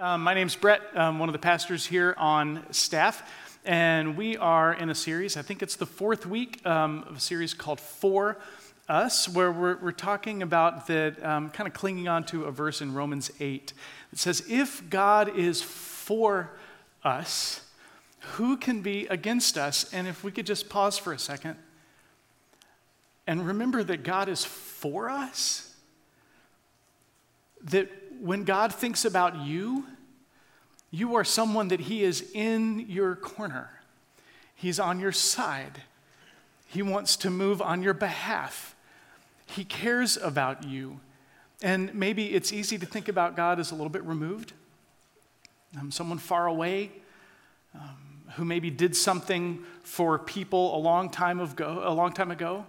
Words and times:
Um, 0.00 0.24
my 0.24 0.34
name's 0.34 0.56
Brett. 0.56 0.80
I'm 0.96 1.20
one 1.20 1.28
of 1.28 1.34
the 1.34 1.38
pastors 1.38 1.86
here 1.86 2.16
on 2.18 2.66
staff, 2.72 3.22
and 3.64 4.16
we 4.16 4.36
are 4.36 4.74
in 4.74 4.90
a 4.90 4.94
series. 4.94 5.36
I 5.36 5.42
think 5.42 5.62
it's 5.62 5.76
the 5.76 5.86
fourth 5.86 6.26
week 6.26 6.66
um, 6.66 7.04
of 7.08 7.18
a 7.18 7.20
series 7.20 7.54
called 7.54 7.78
For 7.78 8.36
Us, 8.88 9.28
where 9.28 9.52
we're, 9.52 9.76
we're 9.76 9.92
talking 9.92 10.42
about 10.42 10.88
the 10.88 11.14
um, 11.22 11.48
kind 11.48 11.68
of 11.68 11.74
clinging 11.74 12.08
on 12.08 12.24
to 12.24 12.46
a 12.46 12.50
verse 12.50 12.80
in 12.80 12.92
Romans 12.92 13.30
8 13.38 13.72
that 14.10 14.18
says, 14.18 14.42
If 14.48 14.90
God 14.90 15.38
is 15.38 15.62
for 15.62 16.50
us, 17.04 17.64
who 18.32 18.56
can 18.56 18.82
be 18.82 19.06
against 19.06 19.56
us? 19.56 19.94
And 19.94 20.08
if 20.08 20.24
we 20.24 20.32
could 20.32 20.46
just 20.46 20.68
pause 20.68 20.98
for 20.98 21.12
a 21.12 21.18
second 21.20 21.54
and 23.28 23.46
remember 23.46 23.84
that 23.84 24.02
God 24.02 24.28
is 24.28 24.44
for 24.44 25.08
us, 25.08 25.72
that 27.62 28.03
when 28.24 28.44
God 28.44 28.72
thinks 28.74 29.04
about 29.04 29.36
you, 29.44 29.84
you 30.90 31.14
are 31.16 31.24
someone 31.24 31.68
that 31.68 31.80
He 31.80 32.02
is 32.02 32.30
in 32.32 32.86
your 32.88 33.16
corner. 33.16 33.68
He's 34.54 34.80
on 34.80 34.98
your 34.98 35.12
side. 35.12 35.82
He 36.66 36.80
wants 36.80 37.16
to 37.16 37.28
move 37.28 37.60
on 37.60 37.82
your 37.82 37.92
behalf. 37.92 38.74
He 39.44 39.62
cares 39.62 40.16
about 40.16 40.64
you. 40.64 41.00
And 41.62 41.94
maybe 41.94 42.34
it's 42.34 42.50
easy 42.50 42.78
to 42.78 42.86
think 42.86 43.08
about 43.08 43.36
God 43.36 43.60
as 43.60 43.72
a 43.72 43.74
little 43.74 43.90
bit 43.90 44.02
removed, 44.04 44.54
um, 45.78 45.90
someone 45.90 46.16
far 46.16 46.46
away 46.46 46.92
um, 47.74 48.22
who 48.36 48.46
maybe 48.46 48.70
did 48.70 48.96
something 48.96 49.62
for 49.82 50.18
people 50.18 50.74
a 50.74 50.80
long 50.80 51.10
time 51.10 51.40
ago. 51.40 51.82
A 51.84 51.92
long 51.92 52.14
time 52.14 52.30
ago. 52.30 52.64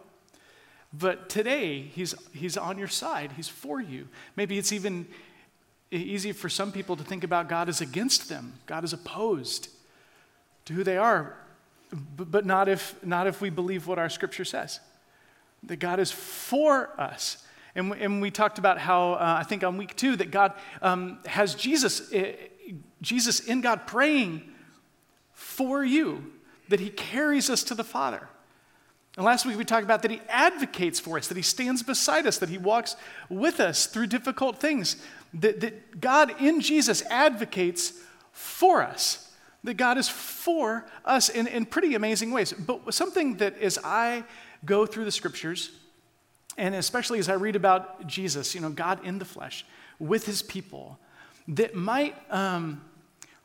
But 0.92 1.30
today, 1.30 1.82
he's, 1.82 2.14
he's 2.34 2.58
on 2.58 2.78
your 2.78 2.88
side. 2.90 3.32
He's 3.38 3.50
for 3.50 3.80
you. 3.80 4.10
Maybe 4.36 4.58
it's 4.58 4.74
even 4.74 5.08
easy 6.00 6.32
for 6.32 6.50
some 6.50 6.72
people 6.72 6.96
to 6.96 7.04
think 7.04 7.24
about 7.24 7.50
God 7.50 7.70
as 7.70 7.82
against 7.82 8.30
them. 8.30 8.54
God 8.66 8.84
is 8.84 8.94
opposed 8.94 9.70
to 10.66 10.74
who 10.74 10.84
they 10.84 10.98
are. 10.98 11.36
But 12.18 12.46
not 12.46 12.68
if, 12.68 12.96
not 13.04 13.28
if 13.28 13.42
we 13.42 13.50
believe 13.50 13.88
what 13.88 14.00
our 14.00 14.10
scripture 14.10 14.46
says 14.46 14.80
that 15.64 15.78
God 15.78 16.00
is 16.00 16.12
for 16.12 16.90
us. 17.00 17.44
And, 17.74 17.92
and 17.94 18.22
we 18.22 18.32
talked 18.32 18.60
about 18.60 18.78
how, 18.78 19.14
uh, 19.14 19.38
I 19.40 19.44
think 19.44 19.64
on 19.64 19.78
week 19.78 19.96
two, 19.96 20.16
that 20.18 20.32
God 20.32 20.54
um, 20.82 21.20
has 21.26 21.56
Jesus, 21.56 22.14
uh, 22.14 22.34
Jesus 23.02 23.40
in 23.40 23.62
God 23.62 23.88
praying 23.88 24.44
for 25.34 25.84
you, 25.84 26.32
that 26.70 26.80
he 26.80 26.90
carries 26.90 27.50
us 27.50 27.64
to 27.64 27.76
the 27.76 27.84
Father. 27.84 28.28
And 29.18 29.26
last 29.26 29.46
week 29.46 29.58
we 29.58 29.66
talked 29.66 29.84
about 29.84 30.02
that 30.02 30.12
he 30.12 30.22
advocates 30.30 31.00
for 31.00 31.18
us, 31.18 31.28
that 31.28 31.38
he 31.38 31.44
stands 31.44 31.84
beside 31.84 32.28
us, 32.28 32.38
that 32.38 32.50
he 32.50 32.58
walks 32.58 32.96
with 33.30 33.60
us 33.60 33.88
through 33.88 34.08
difficult 34.08 34.60
things, 34.60 34.98
that, 35.36 35.60
that 35.62 36.00
God 36.00 36.42
in 36.42 36.62
Jesus 36.62 37.02
advocates 37.04 37.94
for 38.32 38.82
us, 38.82 39.32
that 39.64 39.76
God 39.76 39.98
is 39.98 40.08
for 40.08 40.86
us 41.04 41.30
in, 41.30 41.48
in 41.48 41.66
pretty 41.66 41.96
amazing 41.96 42.32
ways. 42.32 42.54
But 42.54 42.94
something 42.94 43.38
that 43.38 43.58
as 43.60 43.78
I 43.84 44.24
go 44.64 44.86
through 44.86 45.06
the 45.06 45.12
scriptures, 45.12 45.72
and 46.58 46.74
especially 46.76 47.20
as 47.20 47.30
I 47.30 47.34
read 47.34 47.56
about 47.56 48.08
Jesus, 48.08 48.56
you 48.56 48.62
know, 48.62 48.70
God 48.70 49.04
in 49.06 49.20
the 49.20 49.26
flesh 49.26 49.66
with 50.00 50.26
his 50.26 50.42
people, 50.42 51.00
that 51.50 51.76
might 51.76 52.16
um, 52.32 52.82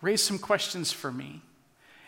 raise 0.00 0.22
some 0.22 0.38
questions 0.38 0.92
for 0.92 1.10
me 1.12 1.42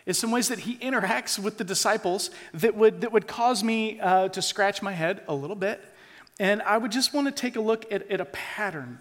is 0.04 0.18
some 0.18 0.32
ways 0.32 0.48
that 0.48 0.60
he 0.60 0.76
interacts 0.78 1.38
with 1.38 1.58
the 1.58 1.64
disciples 1.64 2.30
that 2.54 2.74
would, 2.74 3.02
that 3.02 3.12
would 3.12 3.26
cause 3.26 3.62
me 3.62 4.00
uh, 4.00 4.28
to 4.28 4.42
scratch 4.42 4.82
my 4.82 4.92
head 4.92 5.22
a 5.28 5.34
little 5.34 5.54
bit. 5.54 5.80
And 6.40 6.60
I 6.62 6.76
would 6.76 6.90
just 6.90 7.14
want 7.14 7.28
to 7.28 7.32
take 7.32 7.54
a 7.54 7.60
look 7.60 7.90
at, 7.92 8.10
at 8.10 8.20
a 8.20 8.24
pattern 8.24 8.98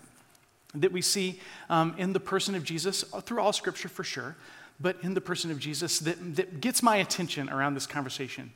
that 0.75 0.91
we 0.91 1.01
see 1.01 1.39
um, 1.69 1.95
in 1.97 2.13
the 2.13 2.19
person 2.19 2.55
of 2.55 2.63
Jesus, 2.63 3.03
uh, 3.13 3.21
through 3.21 3.41
all 3.41 3.53
scripture 3.53 3.89
for 3.89 4.03
sure, 4.03 4.35
but 4.79 4.97
in 5.03 5.13
the 5.13 5.21
person 5.21 5.51
of 5.51 5.59
Jesus 5.59 5.99
that, 5.99 6.35
that 6.35 6.61
gets 6.61 6.81
my 6.81 6.97
attention 6.97 7.49
around 7.49 7.73
this 7.73 7.87
conversation 7.87 8.51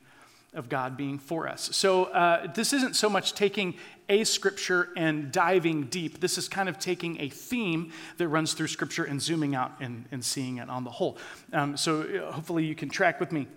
of 0.54 0.70
God 0.70 0.96
being 0.96 1.20
for 1.20 1.48
us. 1.48 1.70
So 1.76 2.06
uh, 2.06 2.52
this 2.54 2.72
isn't 2.74 2.96
so 2.96 3.10
much 3.10 3.34
taking 3.34 3.76
a 4.08 4.24
scripture 4.24 4.90
and 4.96 5.32
diving 5.32 5.84
deep. 5.86 6.22
This 6.22 6.38
is 6.38 6.48
kind 6.48 6.70
of 6.70 6.80
taking 6.80 7.20
a 7.20 7.30
theme 7.30 7.92
that 8.18 8.30
runs 8.30 8.54
through 8.54 8.68
scripture 8.68 9.04
and 9.04 9.22
zooming 9.22 9.54
out 9.54 9.74
and, 9.82 10.06
and 10.12 10.24
seeing 10.24 10.58
it 10.58 10.70
on 10.70 10.86
the 10.86 10.90
whole. 10.90 11.18
Um, 11.52 11.76
so 11.76 12.02
uh, 12.02 12.32
hopefully 12.32 12.66
you 12.66 12.76
can 12.76 12.90
track 12.90 13.20
with 13.20 13.32
me. 13.32 13.48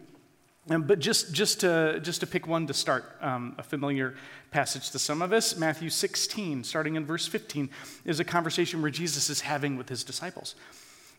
Um, 0.71 0.83
but 0.83 0.99
just, 0.99 1.33
just, 1.33 1.61
to, 1.61 1.99
just 2.01 2.21
to 2.21 2.27
pick 2.27 2.47
one 2.47 2.67
to 2.67 2.75
start, 2.75 3.05
um, 3.23 3.55
a 3.59 3.63
familiar 3.63 4.15
passage 4.51 4.91
to 4.91 4.99
some 4.99 5.23
of 5.23 5.33
us, 5.33 5.57
Matthew 5.57 5.89
16, 5.89 6.65
starting 6.65 6.97
in 6.97 7.07
verse 7.07 7.27
15, 7.27 7.71
is 8.05 8.21
a 8.21 8.25
conversation 8.25 8.83
where 8.83 8.91
Jesus 8.91 9.31
is 9.31 9.41
having 9.41 9.77
with 9.77 9.89
his 9.89 10.05
disciples. 10.05 10.55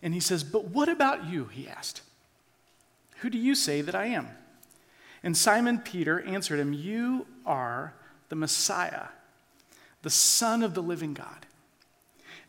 And 0.03 0.13
he 0.13 0.19
says, 0.19 0.43
But 0.43 0.65
what 0.65 0.87
about 0.87 1.25
you? 1.27 1.45
He 1.45 1.67
asked. 1.67 2.01
Who 3.17 3.29
do 3.29 3.37
you 3.37 3.55
say 3.55 3.81
that 3.81 3.95
I 3.95 4.05
am? 4.05 4.27
And 5.23 5.35
Simon 5.35 5.79
Peter 5.79 6.21
answered 6.21 6.59
him, 6.59 6.71
You 6.71 7.25
are 7.45 7.93
the 8.29 8.35
Messiah, 8.35 9.07
the 10.03 10.09
Son 10.09 10.63
of 10.63 10.73
the 10.73 10.83
living 10.83 11.13
God. 11.13 11.45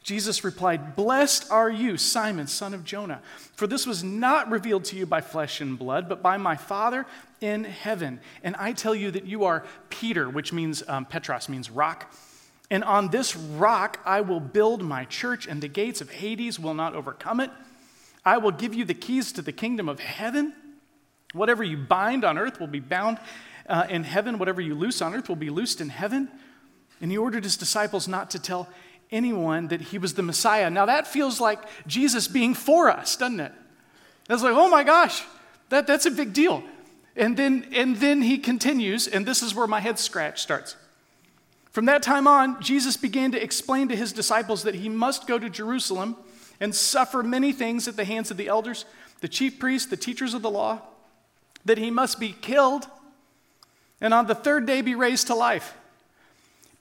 Jesus 0.03 0.45
replied, 0.45 0.97
Blessed 0.97 1.51
are 1.51 1.71
you, 1.71 1.97
Simon, 1.97 2.47
son 2.47 2.73
of 2.73 2.85
Jonah, 2.85 3.21
for 3.55 3.67
this 3.67 3.87
was 3.87 4.03
not 4.03 4.51
revealed 4.51 4.85
to 4.87 4.97
you 4.97 5.05
by 5.05 5.21
flesh 5.21 5.61
and 5.61 5.79
blood, 5.79 6.09
but 6.09 6.23
by 6.23 6.37
my 6.39 6.57
Father 6.57 7.07
in 7.41 7.65
heaven. 7.65 8.21
And 8.43 8.57
I 8.57 8.73
tell 8.73 8.95
you 8.95 9.11
that 9.11 9.27
you 9.27 9.45
are 9.45 9.65
Peter, 9.91 10.29
which 10.29 10.53
means 10.53 10.83
um, 10.89 11.05
Petros, 11.05 11.49
means 11.49 11.71
rock. 11.71 12.15
And 12.71 12.83
on 12.85 13.09
this 13.09 13.37
rock 13.37 14.01
I 14.05 14.23
will 14.23 14.41
build 14.41 14.83
my 14.83 15.05
church, 15.05 15.47
and 15.47 15.61
the 15.61 15.69
gates 15.69 16.01
of 16.01 16.11
Hades 16.11 16.59
will 16.59 16.75
not 16.75 16.95
overcome 16.95 17.41
it. 17.41 17.51
I 18.25 18.39
will 18.39 18.53
give 18.53 18.75
you 18.75 18.85
the 18.85 18.95
keys 18.95 19.33
to 19.33 19.43
the 19.43 19.53
kingdom 19.53 19.89
of 19.89 20.01
heaven. 20.01 20.55
Whatever 21.33 21.63
you 21.63 21.77
bind 21.77 22.25
on 22.25 22.39
earth 22.39 22.59
will 22.59 22.67
be 22.67 22.81
bound 22.81 23.19
uh, 23.69 23.87
in 23.89 24.05
heaven. 24.05 24.39
Whatever 24.39 24.61
you 24.61 24.75
loose 24.75 25.01
on 25.03 25.15
earth 25.15 25.29
will 25.29 25.37
be 25.37 25.51
loosed 25.51 25.81
in 25.81 25.89
heaven. 25.91 26.29
And 27.01 27.11
he 27.11 27.17
ordered 27.17 27.45
his 27.45 27.57
disciples 27.57 28.09
not 28.09 28.31
to 28.31 28.39
tell 28.39 28.69
anyone 29.13 29.69
that 29.69 29.81
he 29.81 29.99
was 29.99 30.15
the 30.15 30.23
Messiah. 30.23 30.71
Now 30.71 30.87
that 30.87 31.07
feels 31.07 31.41
like 31.41 31.61
Jesus 31.87 32.29
being 32.29 32.55
for 32.55 32.91
us, 32.91 33.17
doesn't 33.17 33.41
it? 33.41 33.53
That's 34.27 34.43
like, 34.43 34.55
oh 34.55 34.69
my 34.69 34.85
gosh, 34.85 35.25
that, 35.71 35.87
that's 35.87 36.07
a 36.07 36.11
big 36.11 36.33
deal. 36.33 36.63
And 37.17 37.37
then, 37.37 37.67
and 37.73 37.97
then 37.97 38.23
he 38.23 38.39
continues, 38.39 39.09
and 39.09 39.27
this 39.27 39.43
is 39.43 39.55
where 39.55 39.67
my 39.67 39.81
head 39.81 39.99
scratch 39.99 40.41
starts. 40.41 40.77
From 41.73 41.87
that 41.87 42.03
time 42.03 42.27
on, 42.27 42.61
Jesus 42.63 42.97
began 42.97 43.33
to 43.33 43.43
explain 43.43 43.89
to 43.89 43.97
his 43.97 44.13
disciples 44.13 44.63
that 44.63 44.77
he 44.77 44.89
must 44.89 45.27
go 45.27 45.39
to 45.39 45.51
Jerusalem 45.51 46.17
and 46.61 46.75
suffer 46.75 47.23
many 47.23 47.53
things 47.53 47.89
at 47.89 47.97
the 47.97 48.05
hands 48.05 48.31
of 48.31 48.37
the 48.37 48.49
elders, 48.49 48.85
the 49.21 49.29
chief 49.29 49.59
priests, 49.59 49.89
the 49.89 49.97
teachers 49.97 50.35
of 50.35 50.43
the 50.43 50.51
law 50.51 50.81
that 51.65 51.79
he 51.79 51.91
must 51.91 52.19
be 52.19 52.33
killed 52.33 52.87
and 54.01 54.15
on 54.15 54.27
the 54.27 54.35
third 54.35 54.67
day 54.67 54.81
be 54.81 54.95
raised 54.95 55.27
to 55.27 55.35
life. 55.35 55.75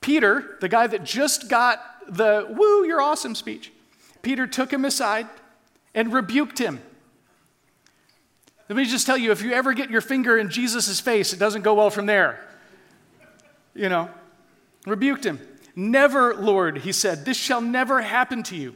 Peter, 0.02 0.58
the 0.62 0.70
guy 0.70 0.88
that 0.88 1.04
just 1.04 1.50
got 1.50 1.82
the 2.10 2.48
woo, 2.50 2.86
you're 2.86 3.02
awesome 3.02 3.36
speech, 3.36 3.72
Peter 4.22 4.48
took 4.48 4.72
him 4.72 4.86
aside 4.86 5.28
and 5.94 6.14
rebuked 6.14 6.60
him. 6.60 6.82
Let 8.68 8.76
me 8.76 8.86
just 8.86 9.08
tell 9.08 9.18
you 9.18 9.32
if 9.32 9.42
you 9.42 9.52
ever 9.54 9.74
get 9.74 9.90
your 9.90 10.02
finger 10.02 10.38
in 10.38 10.50
Jesus' 10.50 11.00
face, 11.00 11.34
it 11.34 11.40
doesn't 11.40 11.64
go 11.64 11.74
well 11.74 11.90
from 11.90 12.06
there. 12.06 12.46
You 13.74 13.90
know, 13.90 14.10
rebuked 14.86 15.26
him. 15.26 15.40
Never, 15.76 16.36
Lord, 16.36 16.80
he 16.80 16.92
said, 16.92 17.26
this 17.26 17.38
shall 17.38 17.62
never 17.62 18.02
happen 18.02 18.44
to 18.44 18.56
you. 18.56 18.76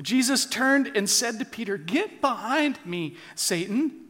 Jesus 0.00 0.46
turned 0.46 0.96
and 0.96 1.08
said 1.08 1.38
to 1.38 1.44
Peter, 1.44 1.76
Get 1.76 2.20
behind 2.20 2.78
me, 2.84 3.16
Satan. 3.34 4.00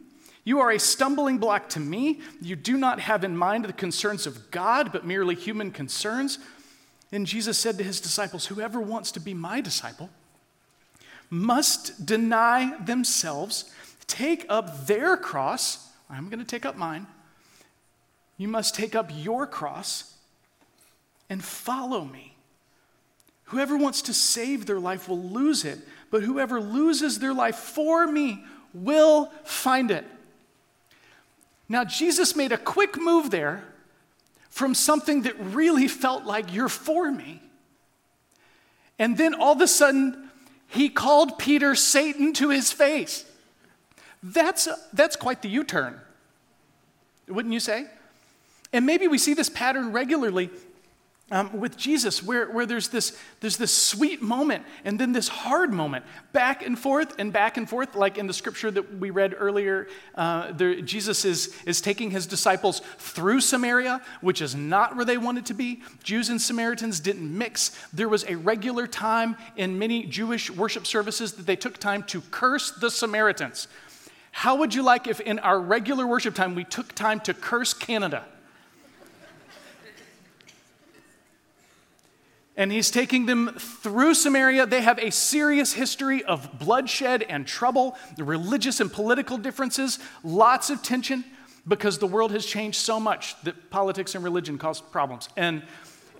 You 0.43 0.59
are 0.59 0.71
a 0.71 0.79
stumbling 0.79 1.39
block 1.39 1.69
to 1.69 1.79
me. 1.79 2.21
You 2.39 2.55
do 2.55 2.77
not 2.77 2.99
have 2.99 3.23
in 3.23 3.35
mind 3.35 3.65
the 3.65 3.73
concerns 3.73 4.27
of 4.27 4.51
God, 4.51 4.91
but 4.91 5.05
merely 5.05 5.35
human 5.35 5.71
concerns. 5.71 6.39
And 7.11 7.25
Jesus 7.25 7.57
said 7.57 7.77
to 7.77 7.83
his 7.83 8.01
disciples, 8.01 8.47
Whoever 8.47 8.79
wants 8.79 9.11
to 9.11 9.19
be 9.19 9.33
my 9.33 9.61
disciple 9.61 10.09
must 11.29 12.05
deny 12.05 12.75
themselves, 12.83 13.71
take 14.07 14.45
up 14.49 14.87
their 14.87 15.17
cross. 15.17 15.89
I'm 16.09 16.29
going 16.29 16.39
to 16.39 16.45
take 16.45 16.65
up 16.65 16.75
mine. 16.75 17.07
You 18.37 18.47
must 18.47 18.75
take 18.75 18.95
up 18.95 19.11
your 19.13 19.47
cross 19.47 20.15
and 21.29 21.43
follow 21.43 22.05
me. 22.05 22.35
Whoever 23.45 23.77
wants 23.77 24.01
to 24.03 24.13
save 24.13 24.65
their 24.65 24.79
life 24.79 25.07
will 25.07 25.21
lose 25.21 25.65
it, 25.65 25.79
but 26.09 26.23
whoever 26.23 26.59
loses 26.59 27.19
their 27.19 27.33
life 27.33 27.55
for 27.55 28.07
me 28.07 28.43
will 28.73 29.31
find 29.43 29.91
it. 29.91 30.05
Now, 31.69 31.83
Jesus 31.83 32.35
made 32.35 32.51
a 32.51 32.57
quick 32.57 32.97
move 32.97 33.31
there 33.31 33.63
from 34.55 34.73
something 34.73 35.23
that 35.23 35.37
really 35.37 35.85
felt 35.85 36.23
like 36.23 36.53
you're 36.53 36.69
for 36.69 37.11
me. 37.11 37.41
And 38.97 39.17
then 39.17 39.33
all 39.33 39.51
of 39.51 39.59
a 39.59 39.67
sudden, 39.67 40.29
he 40.69 40.87
called 40.87 41.37
Peter 41.37 41.75
Satan 41.75 42.31
to 42.35 42.51
his 42.51 42.71
face. 42.71 43.25
That's, 44.23 44.69
that's 44.93 45.17
quite 45.17 45.41
the 45.41 45.49
U 45.49 45.65
turn, 45.65 45.99
wouldn't 47.27 47.53
you 47.53 47.59
say? 47.59 47.87
And 48.71 48.85
maybe 48.85 49.09
we 49.09 49.17
see 49.17 49.33
this 49.33 49.49
pattern 49.49 49.91
regularly 49.91 50.49
um, 51.31 51.59
with 51.59 51.75
Jesus, 51.75 52.21
where, 52.21 52.51
where 52.51 52.67
there's, 52.67 52.89
this, 52.89 53.17
there's 53.39 53.57
this 53.57 53.73
sweet 53.73 54.21
moment 54.21 54.63
and 54.83 54.99
then 54.99 55.11
this 55.11 55.27
hard 55.27 55.73
moment, 55.73 56.05
back 56.33 56.63
and 56.63 56.77
forth 56.77 57.15
and 57.17 57.33
back 57.33 57.57
and 57.57 57.67
forth, 57.67 57.95
like 57.95 58.19
in 58.19 58.27
the 58.27 58.33
scripture 58.33 58.69
that 58.69 58.99
we 58.99 59.09
read 59.09 59.33
earlier. 59.35 59.87
Uh, 60.13 60.51
there, 60.51 60.79
Jesus 60.81 61.25
is, 61.25 61.55
is 61.65 61.81
taking 61.81 62.11
his 62.11 62.27
disciples 62.27 62.81
through 62.99 63.41
Samaria, 63.41 64.01
which 64.21 64.39
is 64.39 64.53
not 64.53 64.95
where 64.95 65.05
they 65.05 65.17
wanted 65.17 65.47
to 65.47 65.55
be. 65.55 65.81
Jews 66.03 66.29
and 66.29 66.39
Samaritans 66.39 66.99
didn't 66.99 67.35
mix. 67.35 67.71
There 67.91 68.09
was 68.09 68.23
a 68.25 68.35
regular 68.35 68.85
time 68.85 69.35
in 69.55 69.79
many 69.79 70.05
Jewish 70.05 70.51
worship 70.51 70.85
services 70.85 71.33
that 71.33 71.47
they 71.47 71.55
took 71.55 71.79
time 71.79 72.03
to 72.03 72.21
curse 72.29 72.69
the 72.69 72.91
Samaritans. 72.91 73.67
How 74.29 74.57
would 74.57 74.75
you 74.75 74.83
like 74.83 75.07
if 75.07 75.21
in 75.21 75.39
our 75.39 75.59
regular 75.59 76.05
worship 76.05 76.35
time 76.35 76.53
we 76.53 76.65
took 76.65 76.93
time 76.93 77.19
to 77.21 77.33
curse 77.33 77.73
Canada? 77.73 78.25
And 82.57 82.71
he's 82.71 82.89
taking 82.89 83.25
them 83.25 83.53
through 83.57 84.13
Samaria. 84.13 84.65
They 84.65 84.81
have 84.81 84.97
a 84.99 85.11
serious 85.11 85.73
history 85.73 86.23
of 86.23 86.59
bloodshed 86.59 87.23
and 87.23 87.45
trouble, 87.45 87.97
religious 88.17 88.79
and 88.79 88.91
political 88.91 89.37
differences, 89.37 89.99
lots 90.23 90.69
of 90.69 90.81
tension 90.81 91.25
because 91.67 91.97
the 91.97 92.07
world 92.07 92.31
has 92.31 92.45
changed 92.45 92.77
so 92.77 92.99
much 92.99 93.41
that 93.43 93.69
politics 93.69 94.15
and 94.15 94.23
religion 94.23 94.57
cause 94.57 94.79
problems. 94.79 95.29
And, 95.35 95.63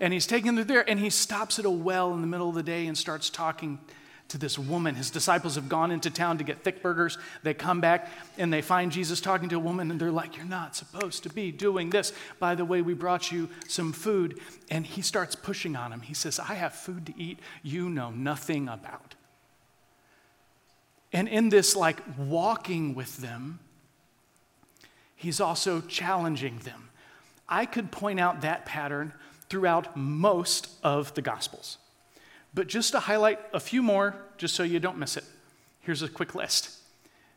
and 0.00 0.12
he's 0.12 0.26
taking 0.26 0.54
them 0.54 0.66
there 0.66 0.88
and 0.88 0.98
he 0.98 1.10
stops 1.10 1.58
at 1.58 1.64
a 1.64 1.70
well 1.70 2.12
in 2.12 2.20
the 2.20 2.26
middle 2.26 2.48
of 2.48 2.54
the 2.54 2.62
day 2.62 2.86
and 2.86 2.98
starts 2.98 3.30
talking 3.30 3.78
to 4.28 4.38
this 4.38 4.58
woman. 4.58 4.94
His 4.94 5.10
disciples 5.10 5.54
have 5.54 5.68
gone 5.68 5.90
into 5.90 6.10
town 6.10 6.38
to 6.38 6.44
get 6.44 6.64
thick 6.64 6.82
burgers. 6.82 7.18
They 7.42 7.54
come 7.54 7.80
back 7.80 8.10
and 8.38 8.52
they 8.52 8.62
find 8.62 8.90
Jesus 8.90 9.20
talking 9.20 9.48
to 9.50 9.56
a 9.56 9.60
woman, 9.60 9.90
and 9.90 10.00
they're 10.00 10.10
like, 10.10 10.36
You're 10.36 10.46
not 10.46 10.74
supposed 10.74 11.22
to 11.22 11.28
be 11.28 11.52
doing 11.52 11.90
this. 11.90 12.12
By 12.38 12.54
the 12.54 12.64
way, 12.64 12.82
we 12.82 12.94
brought 12.94 13.30
you 13.30 13.48
some 13.68 13.92
food. 13.92 14.40
And 14.70 14.84
he 14.86 15.02
starts 15.02 15.34
pushing 15.34 15.76
on 15.76 15.92
him. 15.92 16.00
He 16.00 16.14
says, 16.14 16.38
I 16.38 16.54
have 16.54 16.74
food 16.74 17.06
to 17.06 17.20
eat 17.20 17.38
you 17.62 17.88
know 17.88 18.10
nothing 18.10 18.68
about. 18.68 19.14
And 21.12 21.28
in 21.28 21.48
this, 21.48 21.76
like, 21.76 22.00
walking 22.18 22.94
with 22.94 23.18
them, 23.18 23.60
he's 25.14 25.40
also 25.40 25.80
challenging 25.82 26.58
them. 26.58 26.90
I 27.48 27.64
could 27.64 27.92
point 27.92 28.18
out 28.18 28.40
that 28.40 28.66
pattern 28.66 29.12
throughout 29.48 29.96
most 29.96 30.68
of 30.82 31.14
the 31.14 31.22
Gospels. 31.22 31.78
But 32.56 32.68
just 32.68 32.92
to 32.92 33.00
highlight 33.00 33.38
a 33.52 33.60
few 33.60 33.82
more, 33.82 34.16
just 34.38 34.54
so 34.54 34.62
you 34.62 34.80
don't 34.80 34.96
miss 34.96 35.18
it, 35.18 35.24
here's 35.82 36.00
a 36.00 36.08
quick 36.08 36.34
list. 36.34 36.70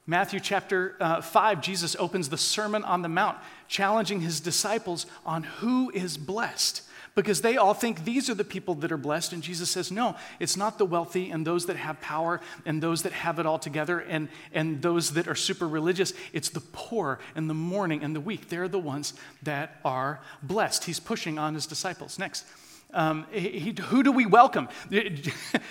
Matthew 0.08 0.40
chapter 0.40 0.96
uh, 1.02 1.22
5, 1.22 1.60
Jesus 1.62 1.96
opens 2.00 2.30
the 2.30 2.38
Sermon 2.38 2.86
on 2.86 3.02
the 3.02 3.10
Mount, 3.10 3.38
challenging 3.68 4.22
his 4.22 4.40
disciples 4.40 5.06
on 5.26 5.44
who 5.44 5.92
is 5.92 6.18
blessed. 6.18 6.84
Because 7.16 7.42
they 7.42 7.58
all 7.58 7.74
think 7.74 8.06
these 8.06 8.30
are 8.30 8.34
the 8.34 8.46
people 8.46 8.76
that 8.76 8.94
are 8.94 8.98
blessed. 8.98 9.34
And 9.34 9.44
Jesus 9.44 9.70
says, 9.70 9.92
no, 9.92 10.16
it's 10.40 10.56
not 10.56 10.78
the 10.78 10.86
wealthy 10.86 11.32
and 11.32 11.46
those 11.46 11.66
that 11.66 11.76
have 11.76 12.00
power 12.00 12.40
and 12.66 12.82
those 12.82 13.04
that 13.04 13.12
have 13.12 13.40
it 13.40 13.46
all 13.46 13.60
together 13.60 14.00
and, 14.00 14.30
and 14.54 14.82
those 14.82 15.14
that 15.14 15.28
are 15.28 15.36
super 15.36 15.68
religious. 15.68 16.14
It's 16.32 16.50
the 16.50 16.62
poor 16.62 17.20
and 17.36 17.50
the 17.50 17.54
mourning 17.54 18.04
and 18.04 18.16
the 18.16 18.22
weak. 18.22 18.48
They're 18.48 18.70
the 18.70 18.80
ones 18.80 19.16
that 19.44 19.82
are 19.84 20.22
blessed. 20.42 20.86
He's 20.86 21.02
pushing 21.02 21.38
on 21.38 21.56
his 21.56 21.66
disciples. 21.66 22.18
Next. 22.18 22.46
Um, 22.92 23.28
he, 23.32 23.76
who 23.80 24.02
do 24.02 24.12
we 24.12 24.26
welcome? 24.26 24.68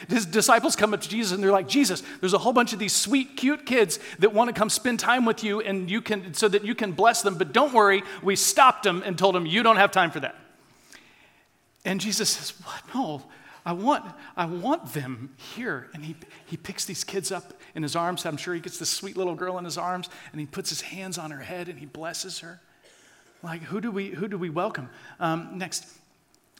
His 0.08 0.24
disciples 0.24 0.76
come 0.76 0.94
up 0.94 1.00
to 1.00 1.08
Jesus 1.08 1.32
and 1.32 1.42
they're 1.42 1.50
like, 1.50 1.66
Jesus, 1.66 2.02
there's 2.20 2.34
a 2.34 2.38
whole 2.38 2.52
bunch 2.52 2.72
of 2.72 2.78
these 2.78 2.94
sweet, 2.94 3.36
cute 3.36 3.66
kids 3.66 3.98
that 4.20 4.32
want 4.32 4.48
to 4.48 4.58
come 4.58 4.70
spend 4.70 5.00
time 5.00 5.24
with 5.24 5.42
you 5.42 5.60
and 5.60 5.90
you 5.90 6.00
can, 6.00 6.32
so 6.34 6.46
that 6.48 6.64
you 6.64 6.76
can 6.76 6.92
bless 6.92 7.22
them. 7.22 7.36
But 7.36 7.52
don't 7.52 7.72
worry, 7.72 8.04
we 8.22 8.36
stopped 8.36 8.84
them 8.84 9.02
and 9.04 9.18
told 9.18 9.34
them, 9.34 9.46
you 9.46 9.64
don't 9.64 9.76
have 9.76 9.90
time 9.90 10.12
for 10.12 10.20
that. 10.20 10.36
And 11.84 12.00
Jesus 12.00 12.30
says, 12.30 12.52
What? 12.64 12.82
No, 12.94 13.22
I 13.64 13.72
want, 13.72 14.04
I 14.36 14.46
want 14.46 14.92
them 14.92 15.34
here. 15.54 15.88
And 15.94 16.04
he, 16.04 16.16
he 16.46 16.56
picks 16.56 16.84
these 16.84 17.04
kids 17.04 17.32
up 17.32 17.54
in 17.74 17.82
his 17.82 17.96
arms. 17.96 18.24
I'm 18.26 18.36
sure 18.36 18.54
he 18.54 18.60
gets 18.60 18.78
this 18.78 18.90
sweet 18.90 19.16
little 19.16 19.34
girl 19.34 19.58
in 19.58 19.64
his 19.64 19.78
arms 19.78 20.08
and 20.32 20.40
he 20.40 20.46
puts 20.46 20.68
his 20.68 20.80
hands 20.80 21.18
on 21.18 21.30
her 21.30 21.40
head 21.40 21.68
and 21.68 21.78
he 21.78 21.86
blesses 21.86 22.40
her. 22.40 22.60
Like, 23.42 23.62
who 23.62 23.80
do 23.80 23.90
we, 23.90 24.10
who 24.10 24.28
do 24.28 24.36
we 24.36 24.50
welcome? 24.50 24.90
Um, 25.20 25.58
next, 25.58 25.86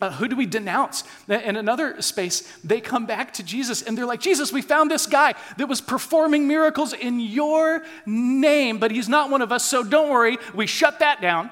uh, 0.01 0.13
who 0.13 0.29
do 0.29 0.37
we 0.37 0.47
denounce? 0.47 1.03
In 1.29 1.57
another 1.57 2.01
space, 2.01 2.43
they 2.63 2.81
come 2.81 3.05
back 3.05 3.33
to 3.35 3.43
Jesus 3.43 3.83
and 3.83 3.99
they're 3.99 4.07
like, 4.07 4.21
Jesus, 4.21 4.53
we 4.53 4.63
found 4.63 4.91
this 4.91 5.07
guy 5.07 5.35
that 5.57 5.69
was 5.69 5.81
performing 5.81 6.47
miracles 6.47 6.93
in 6.93 7.19
your 7.19 7.85
name, 8.07 8.79
but 8.79 8.91
he's 8.91 9.09
not 9.09 9.31
one 9.31 9.43
of 9.43 9.51
us, 9.51 9.65
so 9.65 9.83
don't 9.83 10.11
worry. 10.11 10.39
We 10.55 10.67
shut 10.67 11.01
that 11.01 11.21
down. 11.21 11.51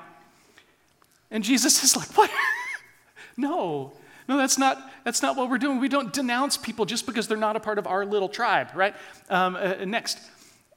And 1.31 1.43
Jesus 1.43 1.83
is 1.83 1.97
like, 1.97 2.17
What? 2.17 2.31
no, 3.37 3.93
no, 4.29 4.37
that's 4.37 4.59
not, 4.59 4.93
that's 5.05 5.23
not 5.23 5.37
what 5.37 5.51
we're 5.51 5.59
doing. 5.59 5.81
We 5.81 5.89
don't 5.89 6.13
denounce 6.13 6.57
people 6.57 6.85
just 6.85 7.07
because 7.07 7.27
they're 7.29 7.37
not 7.37 7.57
a 7.57 7.61
part 7.61 7.79
of 7.79 7.87
our 7.87 8.07
little 8.07 8.29
tribe, 8.29 8.69
right? 8.75 8.95
Um, 9.29 9.57
uh, 9.57 9.85
next. 9.85 10.19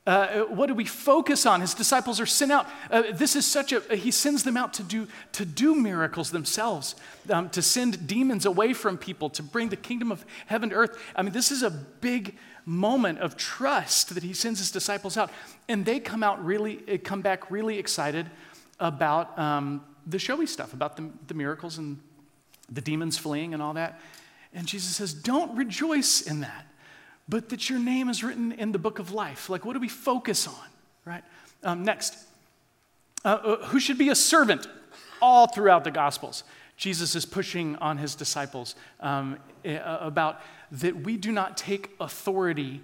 Uh, 0.09 0.45
what 0.45 0.65
do 0.65 0.73
we 0.73 0.85
focus 0.85 1.45
on? 1.45 1.61
His 1.61 1.75
disciples 1.75 2.19
are 2.19 2.25
sent 2.25 2.51
out. 2.51 2.67
Uh, 2.89 3.03
this 3.13 3.35
is 3.35 3.45
such 3.45 3.71
a, 3.71 3.95
he 3.95 4.09
sends 4.09 4.43
them 4.43 4.57
out 4.57 4.73
to 4.73 4.81
do, 4.81 5.07
to 5.33 5.45
do 5.45 5.75
miracles 5.75 6.31
themselves, 6.31 6.95
um, 7.29 7.47
to 7.51 7.61
send 7.61 8.07
demons 8.07 8.47
away 8.47 8.73
from 8.73 8.97
people, 8.97 9.29
to 9.29 9.43
bring 9.43 9.69
the 9.69 9.75
kingdom 9.75 10.11
of 10.11 10.25
heaven 10.47 10.71
to 10.71 10.75
earth. 10.75 10.99
I 11.15 11.21
mean, 11.21 11.31
this 11.31 11.51
is 11.51 11.61
a 11.61 11.69
big 11.69 12.35
moment 12.65 13.19
of 13.19 13.37
trust 13.37 14.15
that 14.15 14.23
he 14.23 14.33
sends 14.33 14.57
his 14.57 14.71
disciples 14.71 15.15
out. 15.15 15.29
And 15.67 15.85
they 15.85 15.99
come 15.99 16.23
out 16.23 16.43
really, 16.43 16.79
uh, 16.91 16.97
come 17.03 17.21
back 17.21 17.51
really 17.51 17.77
excited 17.77 18.31
about 18.79 19.37
um, 19.37 19.83
the 20.07 20.17
showy 20.17 20.47
stuff, 20.47 20.73
about 20.73 20.97
the, 20.97 21.07
the 21.27 21.35
miracles 21.35 21.77
and 21.77 21.99
the 22.67 22.81
demons 22.81 23.19
fleeing 23.19 23.53
and 23.53 23.61
all 23.61 23.75
that. 23.75 24.01
And 24.55 24.65
Jesus 24.65 24.95
says, 24.95 25.13
Don't 25.13 25.55
rejoice 25.55 26.21
in 26.21 26.39
that 26.39 26.65
but 27.29 27.49
that 27.49 27.69
your 27.69 27.77
name 27.77 28.09
is 28.09 28.23
written 28.23 28.51
in 28.51 28.71
the 28.71 28.79
book 28.79 28.97
of 28.97 29.11
life. 29.11 29.49
Like, 29.49 29.63
what 29.63 29.73
do 29.73 29.79
we 29.79 29.87
focus 29.87 30.47
on, 30.47 30.67
right? 31.05 31.23
Um, 31.63 31.83
next, 31.83 32.17
uh, 33.23 33.27
uh, 33.27 33.65
who 33.67 33.79
should 33.79 33.99
be 33.99 34.09
a 34.09 34.15
servant 34.15 34.67
all 35.21 35.45
throughout 35.45 35.83
the 35.83 35.91
Gospels? 35.91 36.43
Jesus 36.75 37.13
is 37.13 37.25
pushing 37.25 37.75
on 37.75 37.97
his 37.97 38.15
disciples 38.15 38.73
um, 38.99 39.37
about 39.63 40.41
that 40.71 41.03
we 41.03 41.17
do 41.17 41.31
not 41.31 41.55
take 41.55 41.91
authority 41.99 42.81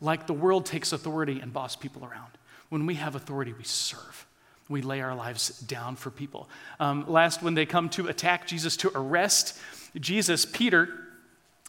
like 0.00 0.26
the 0.26 0.34
world 0.34 0.64
takes 0.64 0.92
authority 0.92 1.40
and 1.40 1.52
boss 1.52 1.74
people 1.74 2.04
around. 2.04 2.30
When 2.68 2.86
we 2.86 2.94
have 2.96 3.16
authority, 3.16 3.52
we 3.52 3.64
serve. 3.64 4.26
We 4.68 4.82
lay 4.82 5.00
our 5.00 5.14
lives 5.14 5.58
down 5.60 5.96
for 5.96 6.10
people. 6.10 6.48
Um, 6.78 7.06
last, 7.08 7.42
when 7.42 7.54
they 7.54 7.64
come 7.64 7.88
to 7.90 8.08
attack 8.08 8.46
Jesus 8.46 8.76
to 8.78 8.92
arrest 8.94 9.58
Jesus, 9.98 10.44
Peter 10.44 11.07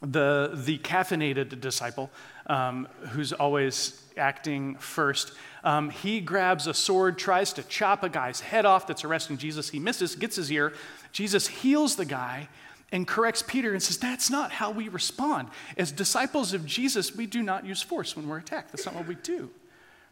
the, 0.01 0.51
the 0.53 0.77
caffeinated 0.79 1.59
disciple, 1.59 2.09
um, 2.47 2.87
who's 3.09 3.33
always 3.33 4.01
acting 4.17 4.75
first, 4.75 5.33
um, 5.63 5.89
he 5.89 6.21
grabs 6.21 6.67
a 6.67 6.73
sword, 6.73 7.17
tries 7.17 7.53
to 7.53 7.63
chop 7.63 8.03
a 8.03 8.09
guy's 8.09 8.39
head 8.39 8.65
off 8.65 8.87
that's 8.87 9.03
arresting 9.03 9.37
Jesus. 9.37 9.69
He 9.69 9.79
misses, 9.79 10.15
gets 10.15 10.37
his 10.37 10.51
ear. 10.51 10.73
Jesus 11.11 11.47
heals 11.47 11.95
the 11.95 12.05
guy 12.05 12.47
and 12.91 13.07
corrects 13.07 13.43
Peter 13.45 13.73
and 13.73 13.81
says, 13.81 13.97
That's 13.97 14.29
not 14.29 14.51
how 14.51 14.71
we 14.71 14.87
respond. 14.89 15.49
As 15.77 15.91
disciples 15.91 16.53
of 16.53 16.65
Jesus, 16.65 17.15
we 17.15 17.25
do 17.25 17.43
not 17.43 17.65
use 17.65 17.81
force 17.81 18.15
when 18.15 18.27
we're 18.27 18.39
attacked. 18.39 18.71
That's 18.71 18.85
not 18.85 18.95
what 18.95 19.07
we 19.07 19.15
do, 19.15 19.49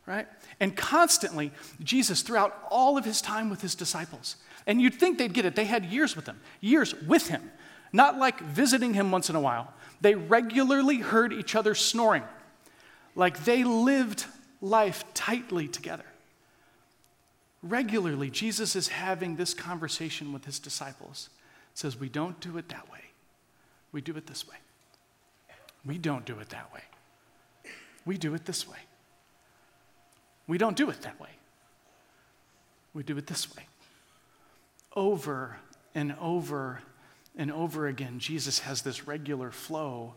right? 0.06 0.28
And 0.60 0.76
constantly, 0.76 1.52
Jesus, 1.82 2.22
throughout 2.22 2.58
all 2.70 2.98
of 2.98 3.06
his 3.06 3.22
time 3.22 3.50
with 3.50 3.62
his 3.62 3.74
disciples, 3.74 4.36
and 4.66 4.82
you'd 4.82 4.96
think 4.96 5.18
they'd 5.18 5.34
get 5.34 5.46
it, 5.46 5.56
they 5.56 5.66
had 5.66 5.86
years 5.86 6.16
with 6.16 6.26
him, 6.28 6.40
years 6.60 6.94
with 7.04 7.30
him, 7.30 7.52
not 7.94 8.18
like 8.18 8.40
visiting 8.42 8.94
him 8.94 9.12
once 9.12 9.30
in 9.30 9.36
a 9.36 9.42
while 9.42 9.74
they 10.02 10.16
regularly 10.16 10.98
heard 10.98 11.34
each 11.34 11.56
other 11.56 11.74
snoring, 11.74 12.24
like 13.16 13.46
they 13.46 13.64
lived 13.64 14.26
life 14.62 15.04
tightly 15.14 15.68
together. 15.68 16.06
Regularly, 17.64 18.30
Jesus 18.30 18.76
is 18.76 18.90
having 18.90 19.36
this 19.36 19.54
conversation 19.54 20.32
with 20.32 20.46
his 20.46 20.60
disciples. 20.60 21.30
says, 21.74 22.00
We 22.00 22.10
don't 22.10 22.40
do 22.40 22.58
it 22.58 22.70
that 22.70 22.92
way. 22.92 23.00
We 23.92 24.02
do 24.02 24.16
it 24.16 24.28
this 24.28 24.48
way. 24.48 24.58
We 25.86 25.98
don't 25.98 26.26
do 26.26 26.40
it 26.40 26.50
that 26.50 26.72
way. 26.74 26.82
We 28.06 28.18
do 28.18 28.34
it 28.36 28.46
this 28.46 28.68
way. 28.68 28.78
We 30.46 30.58
don't 30.58 30.78
do 30.78 30.90
it 30.90 31.02
that 31.02 31.20
way. 31.20 31.30
We 32.94 33.04
do 33.04 33.18
it 33.18 33.28
this 33.28 33.54
way. 33.56 33.64
Over 34.96 35.58
and 35.94 36.16
over 36.22 36.82
and 37.38 37.52
over 37.52 37.88
again, 37.88 38.18
Jesus 38.18 38.60
has 38.60 38.82
this 38.82 39.08
regular 39.08 39.52
flow 39.52 40.16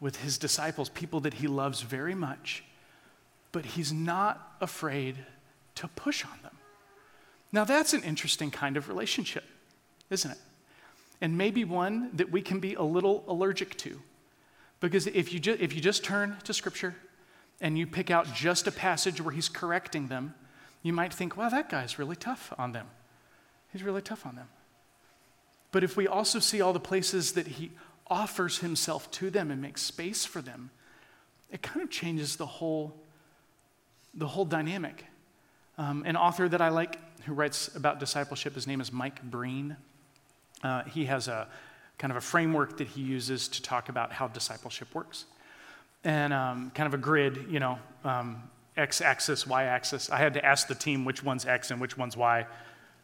with 0.00 0.16
his 0.16 0.36
disciples, 0.36 0.88
people 0.88 1.20
that 1.20 1.34
he 1.34 1.46
loves 1.46 1.82
very 1.82 2.14
much, 2.14 2.64
but 3.52 3.64
he's 3.64 3.92
not 3.92 4.56
afraid 4.60 5.16
to 5.76 5.86
push 5.88 6.24
on 6.24 6.38
them. 6.42 6.56
Now, 7.52 7.64
that's 7.64 7.92
an 7.92 8.02
interesting 8.02 8.50
kind 8.50 8.76
of 8.76 8.88
relationship, 8.88 9.44
isn't 10.10 10.30
it? 10.30 10.38
And 11.20 11.38
maybe 11.38 11.64
one 11.64 12.10
that 12.14 12.30
we 12.30 12.42
can 12.42 12.58
be 12.58 12.74
a 12.74 12.82
little 12.82 13.24
allergic 13.28 13.76
to. 13.78 14.00
Because 14.80 15.06
if 15.06 15.32
you, 15.32 15.38
ju- 15.38 15.56
if 15.60 15.74
you 15.74 15.80
just 15.80 16.02
turn 16.02 16.36
to 16.44 16.54
Scripture 16.54 16.94
and 17.60 17.78
you 17.78 17.86
pick 17.86 18.10
out 18.10 18.32
just 18.34 18.66
a 18.66 18.72
passage 18.72 19.20
where 19.20 19.34
he's 19.34 19.48
correcting 19.48 20.08
them, 20.08 20.34
you 20.82 20.92
might 20.92 21.12
think, 21.12 21.36
wow, 21.36 21.50
that 21.50 21.68
guy's 21.68 21.98
really 21.98 22.16
tough 22.16 22.54
on 22.58 22.72
them. 22.72 22.86
He's 23.72 23.82
really 23.82 24.02
tough 24.02 24.24
on 24.24 24.36
them. 24.36 24.48
But 25.72 25.84
if 25.84 25.96
we 25.96 26.06
also 26.06 26.38
see 26.38 26.60
all 26.60 26.72
the 26.72 26.80
places 26.80 27.32
that 27.32 27.46
he 27.46 27.70
offers 28.08 28.58
himself 28.58 29.10
to 29.12 29.30
them 29.30 29.50
and 29.50 29.62
makes 29.62 29.82
space 29.82 30.24
for 30.24 30.42
them, 30.42 30.70
it 31.50 31.62
kind 31.62 31.82
of 31.82 31.90
changes 31.90 32.36
the 32.36 32.46
whole, 32.46 32.94
the 34.14 34.26
whole 34.26 34.44
dynamic. 34.44 35.04
Um, 35.78 36.04
an 36.06 36.16
author 36.16 36.48
that 36.48 36.60
I 36.60 36.68
like 36.68 36.98
who 37.24 37.32
writes 37.32 37.74
about 37.74 38.00
discipleship, 38.00 38.54
his 38.54 38.66
name 38.66 38.80
is 38.80 38.92
Mike 38.92 39.22
Breen. 39.22 39.76
Uh, 40.62 40.84
he 40.84 41.06
has 41.06 41.28
a 41.28 41.48
kind 41.98 42.10
of 42.10 42.16
a 42.16 42.20
framework 42.20 42.78
that 42.78 42.88
he 42.88 43.02
uses 43.02 43.48
to 43.48 43.62
talk 43.62 43.88
about 43.88 44.12
how 44.12 44.26
discipleship 44.28 44.88
works. 44.94 45.26
And 46.02 46.32
um, 46.32 46.72
kind 46.74 46.86
of 46.86 46.94
a 46.94 46.98
grid, 46.98 47.46
you 47.50 47.60
know, 47.60 47.78
um, 48.04 48.42
x 48.76 49.00
axis, 49.00 49.46
y 49.46 49.64
axis. 49.64 50.10
I 50.10 50.16
had 50.16 50.34
to 50.34 50.44
ask 50.44 50.66
the 50.66 50.74
team 50.74 51.04
which 51.04 51.22
one's 51.22 51.44
x 51.44 51.70
and 51.70 51.80
which 51.80 51.98
one's 51.98 52.16
y. 52.16 52.46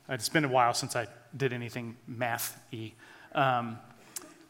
It's 0.08 0.28
been 0.28 0.44
a 0.44 0.48
while 0.48 0.72
since 0.72 0.96
I 0.96 1.06
did 1.36 1.52
anything 1.52 1.96
math 2.06 2.60
y. 2.72 2.92
Um, 3.34 3.78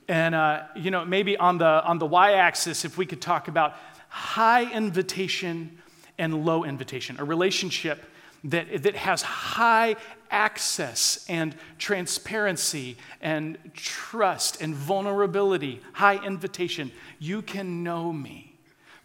and, 0.08 0.34
uh, 0.34 0.62
you 0.76 0.90
know, 0.90 1.04
maybe 1.04 1.36
on 1.36 1.58
the, 1.58 1.84
on 1.84 1.98
the 1.98 2.06
y 2.06 2.34
axis, 2.34 2.84
if 2.84 2.96
we 2.96 3.06
could 3.06 3.20
talk 3.20 3.48
about 3.48 3.74
high 4.08 4.70
invitation 4.72 5.78
and 6.18 6.44
low 6.44 6.64
invitation, 6.64 7.16
a 7.18 7.24
relationship 7.24 8.04
that, 8.44 8.82
that 8.84 8.94
has 8.94 9.22
high 9.22 9.96
access 10.30 11.24
and 11.28 11.54
transparency 11.78 12.96
and 13.20 13.58
trust 13.74 14.60
and 14.62 14.74
vulnerability, 14.74 15.80
high 15.92 16.24
invitation. 16.24 16.92
You 17.18 17.42
can 17.42 17.82
know 17.82 18.12
me. 18.12 18.52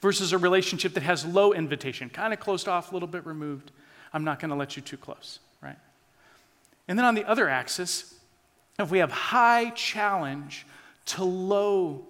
Versus 0.01 0.33
a 0.33 0.38
relationship 0.39 0.95
that 0.95 1.03
has 1.03 1.23
low 1.25 1.53
invitation, 1.53 2.09
kind 2.09 2.33
of 2.33 2.39
closed 2.39 2.67
off, 2.67 2.89
a 2.89 2.93
little 2.93 3.07
bit 3.07 3.23
removed. 3.23 3.71
I'm 4.13 4.23
not 4.23 4.39
going 4.39 4.50
to 4.50 4.55
let 4.55 4.75
you 4.75 4.81
too 4.81 4.97
close? 4.97 5.38
And 6.91 7.00
then 7.00 7.05
on 7.05 7.15
the 7.15 7.24
other 7.24 7.48
axis, 7.48 8.15
if 8.77 8.91
we 8.91 9.00
have 9.00 9.13
high 9.13 9.69
challenge 9.69 10.67
to 11.05 11.24
low 11.24 12.05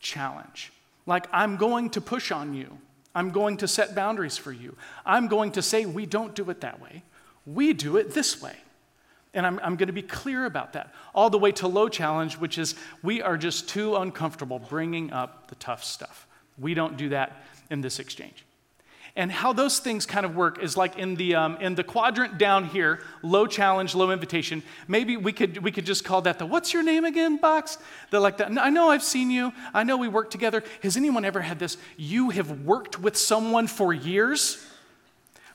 challenge, 0.00 0.72
like 1.06 1.28
I'm 1.30 1.56
going 1.56 1.90
to 1.90 2.00
push 2.00 2.32
on 2.32 2.52
you, 2.52 2.76
I'm 3.14 3.30
going 3.30 3.58
to 3.58 3.68
set 3.68 3.94
boundaries 3.94 4.36
for 4.36 4.50
you. 4.50 4.76
I'm 5.06 5.28
going 5.28 5.52
to 5.52 5.62
say, 5.62 5.86
we 5.86 6.06
don't 6.06 6.34
do 6.34 6.50
it 6.50 6.62
that 6.62 6.80
way. 6.80 7.04
We 7.46 7.72
do 7.72 7.98
it 7.98 8.12
this 8.12 8.42
way. 8.42 8.56
And 9.32 9.46
I'm, 9.46 9.60
I'm 9.62 9.76
going 9.76 9.86
to 9.86 9.92
be 9.92 10.02
clear 10.02 10.44
about 10.44 10.72
that. 10.72 10.92
All 11.14 11.30
the 11.30 11.38
way 11.38 11.52
to 11.52 11.68
low 11.68 11.88
challenge, 11.88 12.36
which 12.36 12.58
is 12.58 12.74
we 13.04 13.22
are 13.22 13.36
just 13.36 13.68
too 13.68 13.94
uncomfortable 13.94 14.58
bringing 14.58 15.12
up 15.12 15.46
the 15.46 15.54
tough 15.54 15.84
stuff. 15.84 16.26
We 16.58 16.74
don't 16.74 16.96
do 16.96 17.10
that 17.10 17.44
in 17.70 17.80
this 17.80 18.00
exchange. 18.00 18.44
And 19.16 19.32
how 19.32 19.52
those 19.52 19.80
things 19.80 20.06
kind 20.06 20.24
of 20.24 20.36
work 20.36 20.62
is 20.62 20.76
like 20.76 20.96
in 20.96 21.16
the, 21.16 21.34
um, 21.34 21.56
in 21.56 21.74
the 21.74 21.82
quadrant 21.82 22.38
down 22.38 22.64
here, 22.64 23.00
low 23.22 23.46
challenge, 23.46 23.94
low 23.94 24.10
invitation. 24.12 24.62
Maybe 24.86 25.16
we 25.16 25.32
could, 25.32 25.58
we 25.58 25.72
could 25.72 25.84
just 25.84 26.04
call 26.04 26.22
that 26.22 26.38
the 26.38 26.46
what's 26.46 26.72
your 26.72 26.82
name 26.82 27.04
again 27.04 27.36
box. 27.36 27.78
They're 28.10 28.20
like 28.20 28.38
that. 28.38 28.56
I 28.58 28.70
know 28.70 28.90
I've 28.90 29.02
seen 29.02 29.30
you. 29.30 29.52
I 29.74 29.82
know 29.82 29.96
we 29.96 30.08
work 30.08 30.30
together. 30.30 30.62
Has 30.82 30.96
anyone 30.96 31.24
ever 31.24 31.40
had 31.40 31.58
this? 31.58 31.76
You 31.96 32.30
have 32.30 32.62
worked 32.62 33.00
with 33.00 33.16
someone 33.16 33.66
for 33.66 33.92
years, 33.92 34.64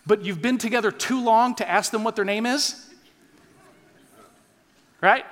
but 0.06 0.24
you've 0.24 0.42
been 0.42 0.58
together 0.58 0.92
too 0.92 1.24
long 1.24 1.56
to 1.56 1.70
ask 1.70 1.92
them 1.92 2.04
what 2.04 2.16
their 2.16 2.26
name 2.26 2.46
is? 2.46 2.90
Right? 5.02 5.26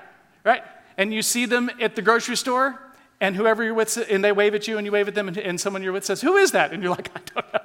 Right? 0.43 0.63
And 0.97 1.13
you 1.13 1.21
see 1.21 1.45
them 1.45 1.69
at 1.81 1.95
the 1.95 2.01
grocery 2.01 2.37
store, 2.37 2.79
and 3.19 3.35
whoever 3.35 3.63
you're 3.63 3.73
with, 3.73 3.97
and 4.09 4.23
they 4.23 4.31
wave 4.31 4.53
at 4.53 4.67
you, 4.67 4.77
and 4.77 4.85
you 4.85 4.91
wave 4.91 5.07
at 5.07 5.15
them, 5.15 5.27
and, 5.27 5.37
and 5.37 5.59
someone 5.59 5.81
you're 5.81 5.93
with 5.93 6.05
says, 6.05 6.21
Who 6.21 6.37
is 6.37 6.51
that? 6.51 6.71
And 6.73 6.83
you're 6.83 6.91
like, 6.91 7.09
I 7.15 7.21
don't 7.33 7.53
know. 7.53 7.62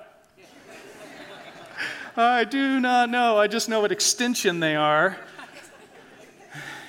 I 2.18 2.42
do 2.42 2.80
not 2.80 3.10
know. 3.10 3.38
I 3.38 3.46
just 3.46 3.68
know 3.68 3.80
what 3.80 3.92
extension 3.92 4.58
they 4.58 4.74
are. 4.74 5.16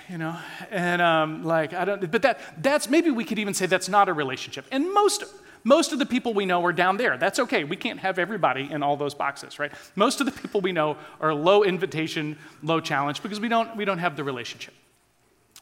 You 0.09 0.17
know, 0.17 0.35
and 0.71 1.03
um, 1.03 1.43
like, 1.43 1.71
I 1.71 1.85
don't, 1.85 2.09
but 2.09 2.23
that, 2.23 2.39
that's, 2.63 2.89
maybe 2.89 3.11
we 3.11 3.23
could 3.23 3.37
even 3.37 3.53
say 3.53 3.67
that's 3.67 3.87
not 3.87 4.09
a 4.09 4.13
relationship. 4.13 4.65
And 4.71 4.91
most, 4.91 5.23
most 5.63 5.93
of 5.93 5.99
the 5.99 6.05
people 6.07 6.33
we 6.33 6.47
know 6.47 6.65
are 6.65 6.73
down 6.73 6.97
there. 6.97 7.15
That's 7.15 7.37
okay. 7.37 7.63
We 7.63 7.75
can't 7.75 7.99
have 7.99 8.17
everybody 8.17 8.71
in 8.71 8.81
all 8.81 8.97
those 8.97 9.13
boxes, 9.13 9.59
right? 9.59 9.71
Most 9.95 10.19
of 10.19 10.25
the 10.25 10.31
people 10.31 10.61
we 10.61 10.71
know 10.71 10.97
are 11.21 11.31
low 11.31 11.63
invitation, 11.63 12.35
low 12.63 12.79
challenge 12.79 13.21
because 13.21 13.39
we 13.39 13.49
don't, 13.49 13.75
we 13.75 13.85
don't 13.85 13.99
have 13.99 14.15
the 14.15 14.23
relationship, 14.23 14.73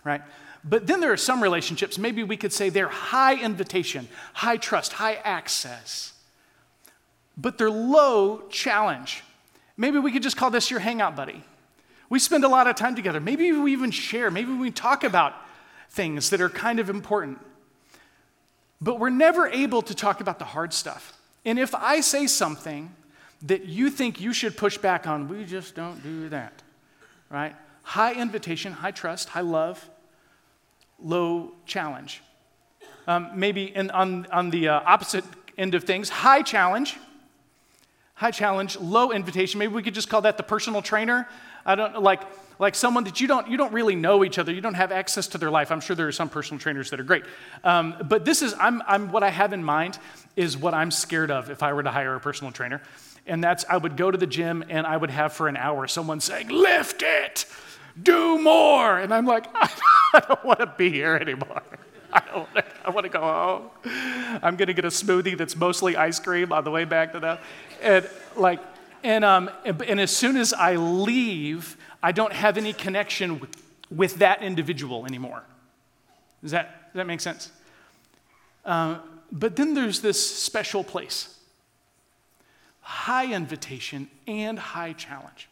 right? 0.05 0.21
But 0.63 0.87
then 0.87 1.01
there 1.01 1.11
are 1.11 1.17
some 1.17 1.43
relationships, 1.43 1.97
maybe 1.97 2.23
we 2.23 2.37
could 2.37 2.53
say 2.53 2.69
they're 2.69 2.87
high 2.87 3.35
invitation, 3.35 4.07
high 4.31 4.57
trust, 4.57 4.93
high 4.93 5.15
access, 5.25 6.13
but 7.35 7.57
they're 7.57 7.69
low 7.69 8.43
challenge. 8.49 9.23
Maybe 9.77 9.99
we 9.99 10.11
could 10.11 10.23
just 10.23 10.35
call 10.35 10.49
this 10.49 10.71
your 10.71 10.79
hangout 10.79 11.15
buddy. 11.15 11.43
We 12.09 12.19
spend 12.19 12.43
a 12.43 12.47
lot 12.47 12.67
of 12.67 12.75
time 12.75 12.95
together. 12.95 13.19
Maybe 13.19 13.51
we 13.51 13.73
even 13.73 13.91
share. 13.91 14.31
Maybe 14.31 14.51
we 14.53 14.71
talk 14.71 15.03
about 15.03 15.33
things 15.89 16.29
that 16.31 16.41
are 16.41 16.49
kind 16.49 16.79
of 16.79 16.89
important. 16.89 17.39
But 18.81 18.99
we're 18.99 19.09
never 19.09 19.47
able 19.47 19.81
to 19.83 19.95
talk 19.95 20.21
about 20.21 20.39
the 20.39 20.45
hard 20.45 20.73
stuff. 20.73 21.17
And 21.45 21.59
if 21.59 21.73
I 21.75 22.01
say 22.01 22.27
something 22.27 22.93
that 23.43 23.65
you 23.65 23.89
think 23.89 24.19
you 24.19 24.33
should 24.33 24.57
push 24.57 24.77
back 24.77 25.05
on, 25.07 25.27
we 25.27 25.45
just 25.45 25.75
don't 25.75 26.01
do 26.01 26.29
that, 26.29 26.61
right? 27.29 27.55
High 27.83 28.13
invitation, 28.13 28.73
high 28.73 28.91
trust, 28.91 29.29
high 29.29 29.41
love, 29.41 29.87
low 30.99 31.51
challenge. 31.65 32.21
Um, 33.07 33.31
maybe 33.35 33.75
in, 33.75 33.91
on, 33.91 34.25
on 34.31 34.49
the 34.49 34.69
uh, 34.69 34.81
opposite 34.85 35.23
end 35.57 35.75
of 35.75 35.83
things, 35.83 36.09
high 36.09 36.41
challenge, 36.41 36.97
high 38.17 38.31
challenge, 38.31 38.77
low 38.79 39.11
invitation. 39.11 39.59
Maybe 39.59 39.73
we 39.73 39.83
could 39.83 39.93
just 39.93 40.09
call 40.09 40.21
that 40.21 40.37
the 40.37 40.43
personal 40.43 40.81
trainer. 40.81 41.29
I 41.65 41.75
don't 41.75 42.01
like 42.01 42.21
like 42.59 42.73
someone 42.73 43.03
that 43.03 43.21
you 43.21 43.27
don't 43.27 43.47
you 43.47 43.57
don't 43.57 43.71
really 43.71 43.95
know 43.95 44.23
each 44.25 44.39
other. 44.39 44.51
You 44.51 44.61
don't 44.61 44.73
have 44.73 44.91
access 44.91 45.27
to 45.27 45.37
their 45.37 45.51
life. 45.51 45.71
I'm 45.71 45.79
sure 45.79 45.95
there 45.95 46.07
are 46.07 46.11
some 46.11 46.27
personal 46.27 46.59
trainers 46.59 46.89
that 46.89 46.99
are 46.99 47.03
great, 47.03 47.23
um, 47.63 47.95
but 48.05 48.25
this 48.25 48.41
is 48.41 48.55
I'm, 48.59 48.81
I'm 48.87 49.11
what 49.11 49.23
I 49.23 49.29
have 49.29 49.53
in 49.53 49.63
mind 49.63 49.99
is 50.35 50.57
what 50.57 50.73
I'm 50.73 50.89
scared 50.89 51.29
of 51.29 51.51
if 51.51 51.61
I 51.61 51.73
were 51.73 51.83
to 51.83 51.91
hire 51.91 52.15
a 52.15 52.19
personal 52.19 52.51
trainer, 52.51 52.81
and 53.27 53.43
that's 53.43 53.65
I 53.69 53.77
would 53.77 53.95
go 53.95 54.09
to 54.09 54.17
the 54.17 54.27
gym 54.27 54.65
and 54.67 54.87
I 54.87 54.97
would 54.97 55.11
have 55.11 55.33
for 55.33 55.47
an 55.47 55.55
hour 55.55 55.87
someone 55.87 56.19
saying 56.19 56.49
lift 56.49 57.03
it, 57.03 57.45
do 58.01 58.41
more, 58.41 58.97
and 58.97 59.13
I'm 59.13 59.27
like 59.27 59.45
I 59.53 60.21
don't 60.27 60.43
want 60.43 60.59
to 60.59 60.73
be 60.75 60.89
here 60.89 61.15
anymore. 61.15 61.61
I 62.17 62.23
don't. 62.31 62.65
I 62.85 62.89
want 62.89 63.03
to 63.05 63.09
go 63.09 63.21
home. 63.21 63.69
I'm 64.41 64.55
going 64.55 64.67
to 64.67 64.73
get 64.73 64.85
a 64.85 64.89
smoothie 64.89 65.37
that's 65.37 65.55
mostly 65.55 65.95
ice 65.95 66.19
cream 66.19 66.51
on 66.51 66.63
the 66.63 66.71
way 66.71 66.85
back 66.85 67.13
to 67.13 67.19
that. 67.19 67.41
And 67.81 68.09
like, 68.35 68.59
and, 69.03 69.23
um, 69.23 69.49
and 69.65 69.99
as 69.99 70.15
soon 70.15 70.37
as 70.37 70.53
I 70.53 70.75
leave, 70.75 71.77
I 72.01 72.11
don't 72.11 72.33
have 72.33 72.57
any 72.57 72.73
connection 72.73 73.39
with, 73.39 73.55
with 73.95 74.15
that 74.15 74.41
individual 74.41 75.05
anymore. 75.05 75.43
Does 76.41 76.51
that, 76.51 76.91
does 76.91 76.95
that 76.95 77.07
make 77.07 77.21
sense? 77.21 77.51
Uh, 78.65 78.97
but 79.31 79.55
then 79.55 79.73
there's 79.73 80.01
this 80.01 80.35
special 80.37 80.83
place 80.83 81.33
high 82.81 83.33
invitation 83.33 84.09
and 84.27 84.57
high 84.57 84.93
challenge, 84.93 85.49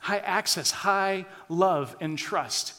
high 0.00 0.18
access, 0.18 0.70
high 0.70 1.26
love 1.48 1.96
and 2.00 2.16
trust, 2.16 2.74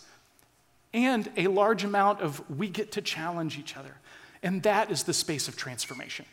and 0.97 1.29
a 1.37 1.47
large 1.47 1.83
amount 1.83 2.21
of 2.21 2.41
we 2.49 2.67
get 2.67 2.91
to 2.93 3.01
challenge 3.01 3.59
each 3.59 3.77
other. 3.77 3.95
And 4.41 4.63
that 4.63 4.89
is 4.89 5.03
the 5.03 5.13
space 5.13 5.47
of 5.47 5.55
transformation. 5.55 6.25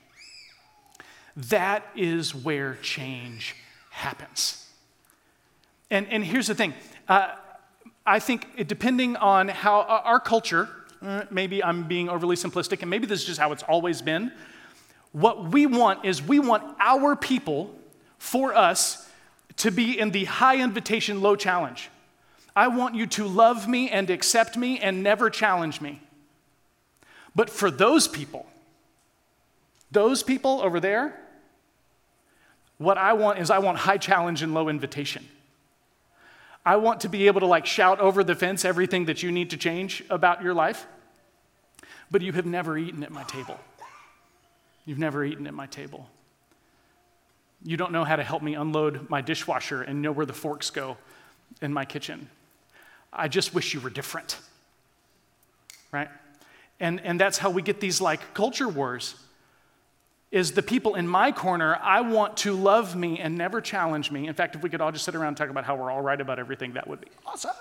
That 1.37 1.85
is 1.95 2.35
where 2.35 2.77
change 2.83 3.57
happens. 3.91 4.67
And, 5.91 6.09
and 6.09 6.25
here's 6.25 6.47
the 6.47 6.55
thing 6.55 6.73
uh, 7.09 7.35
I 8.07 8.19
think, 8.19 8.67
depending 8.67 9.17
on 9.17 9.49
how 9.49 9.81
uh, 9.81 10.03
our 10.05 10.21
culture, 10.21 10.69
uh, 11.03 11.25
maybe 11.31 11.63
I'm 11.63 11.85
being 11.85 12.09
overly 12.09 12.37
simplistic, 12.37 12.81
and 12.81 12.91
maybe 12.91 13.07
this 13.07 13.21
is 13.21 13.27
just 13.27 13.41
how 13.41 13.53
it's 13.53 13.63
always 13.65 14.01
been. 14.01 14.33
What 15.13 15.51
we 15.53 15.67
want 15.67 16.05
is 16.05 16.23
we 16.23 16.39
want 16.39 16.65
our 16.81 17.15
people, 17.17 17.75
for 18.19 18.55
us, 18.55 19.09
to 19.57 19.71
be 19.71 19.99
in 19.99 20.11
the 20.11 20.25
high 20.25 20.61
invitation, 20.61 21.21
low 21.21 21.37
challenge. 21.37 21.91
I 22.57 22.69
want 22.69 22.95
you 22.95 23.07
to 23.07 23.27
love 23.27 23.69
me 23.69 23.91
and 23.91 24.11
accept 24.11 24.57
me 24.57 24.79
and 24.79 25.03
never 25.03 25.29
challenge 25.29 25.81
me. 25.81 26.01
But 27.35 27.51
for 27.51 27.71
those 27.71 28.07
people, 28.07 28.47
those 29.91 30.23
people 30.23 30.61
over 30.63 30.79
there, 30.79 31.19
what 32.79 32.99
I 32.99 33.13
want 33.15 33.39
is 33.39 33.51
I 33.51 33.59
want 33.59 33.79
high 33.79 33.99
challenge 33.99 34.43
and 34.43 34.55
low 34.55 34.69
invitation. 34.69 35.27
I 36.67 36.77
want 36.77 37.01
to 37.01 37.09
be 37.09 37.27
able 37.27 37.41
to 37.41 37.47
like 37.47 37.67
shout 37.67 38.01
over 38.01 38.25
the 38.25 38.35
fence 38.35 38.65
everything 38.65 39.07
that 39.07 39.23
you 39.23 39.31
need 39.31 39.51
to 39.51 39.57
change 39.57 40.03
about 40.09 40.43
your 40.43 40.55
life, 40.55 40.87
but 42.11 42.23
you 42.23 42.33
have 42.33 42.47
never 42.47 42.79
eaten 42.79 43.03
at 43.03 43.13
my 43.13 43.25
table. 43.25 43.59
You've 44.87 44.99
never 44.99 45.25
eaten 45.25 45.47
at 45.47 45.55
my 45.55 45.67
table. 45.67 46.09
You 47.65 47.77
don't 47.77 47.93
know 47.93 48.05
how 48.05 48.17
to 48.17 48.23
help 48.23 48.43
me 48.43 48.55
unload 48.55 49.09
my 49.09 49.21
dishwasher 49.21 49.83
and 49.83 50.03
know 50.03 50.13
where 50.13 50.27
the 50.27 50.35
forks 50.35 50.71
go 50.71 50.97
in 51.61 51.73
my 51.73 51.85
kitchen. 51.85 52.29
I 53.15 53.29
just 53.29 53.55
wish 53.55 53.75
you 53.75 53.81
were 53.81 53.91
different. 53.91 54.39
Right? 55.93 56.09
And, 56.81 57.01
and 57.01 57.21
that's 57.21 57.39
how 57.39 57.51
we 57.51 57.63
get 57.63 57.81
these 57.81 58.01
like 58.01 58.35
culture 58.35 58.69
wars 58.69 59.15
is 60.35 60.51
the 60.53 60.63
people 60.63 60.97
in 60.97 61.07
my 61.07 61.31
corner, 61.31 61.79
I 61.81 62.01
want 62.01 62.39
to 62.39 62.55
love 62.55 62.97
me 62.97 63.21
and 63.21 63.39
never 63.39 63.61
challenge 63.61 64.11
me. 64.11 64.27
In 64.27 64.35
fact, 64.35 64.57
if 64.57 64.63
we 64.63 64.69
could 64.69 64.81
all 64.81 64.91
just 64.91 65.05
sit 65.05 65.15
around 65.15 65.29
and 65.29 65.37
talk 65.37 65.49
about 65.49 65.65
how 65.65 65.77
we're 65.77 65.93
all 65.93 66.03
right 66.03 66.21
about 66.21 66.41
everything, 66.41 66.73
that 66.73 66.89
would 66.89 67.01
be 67.01 67.07
awesome. 67.25 67.53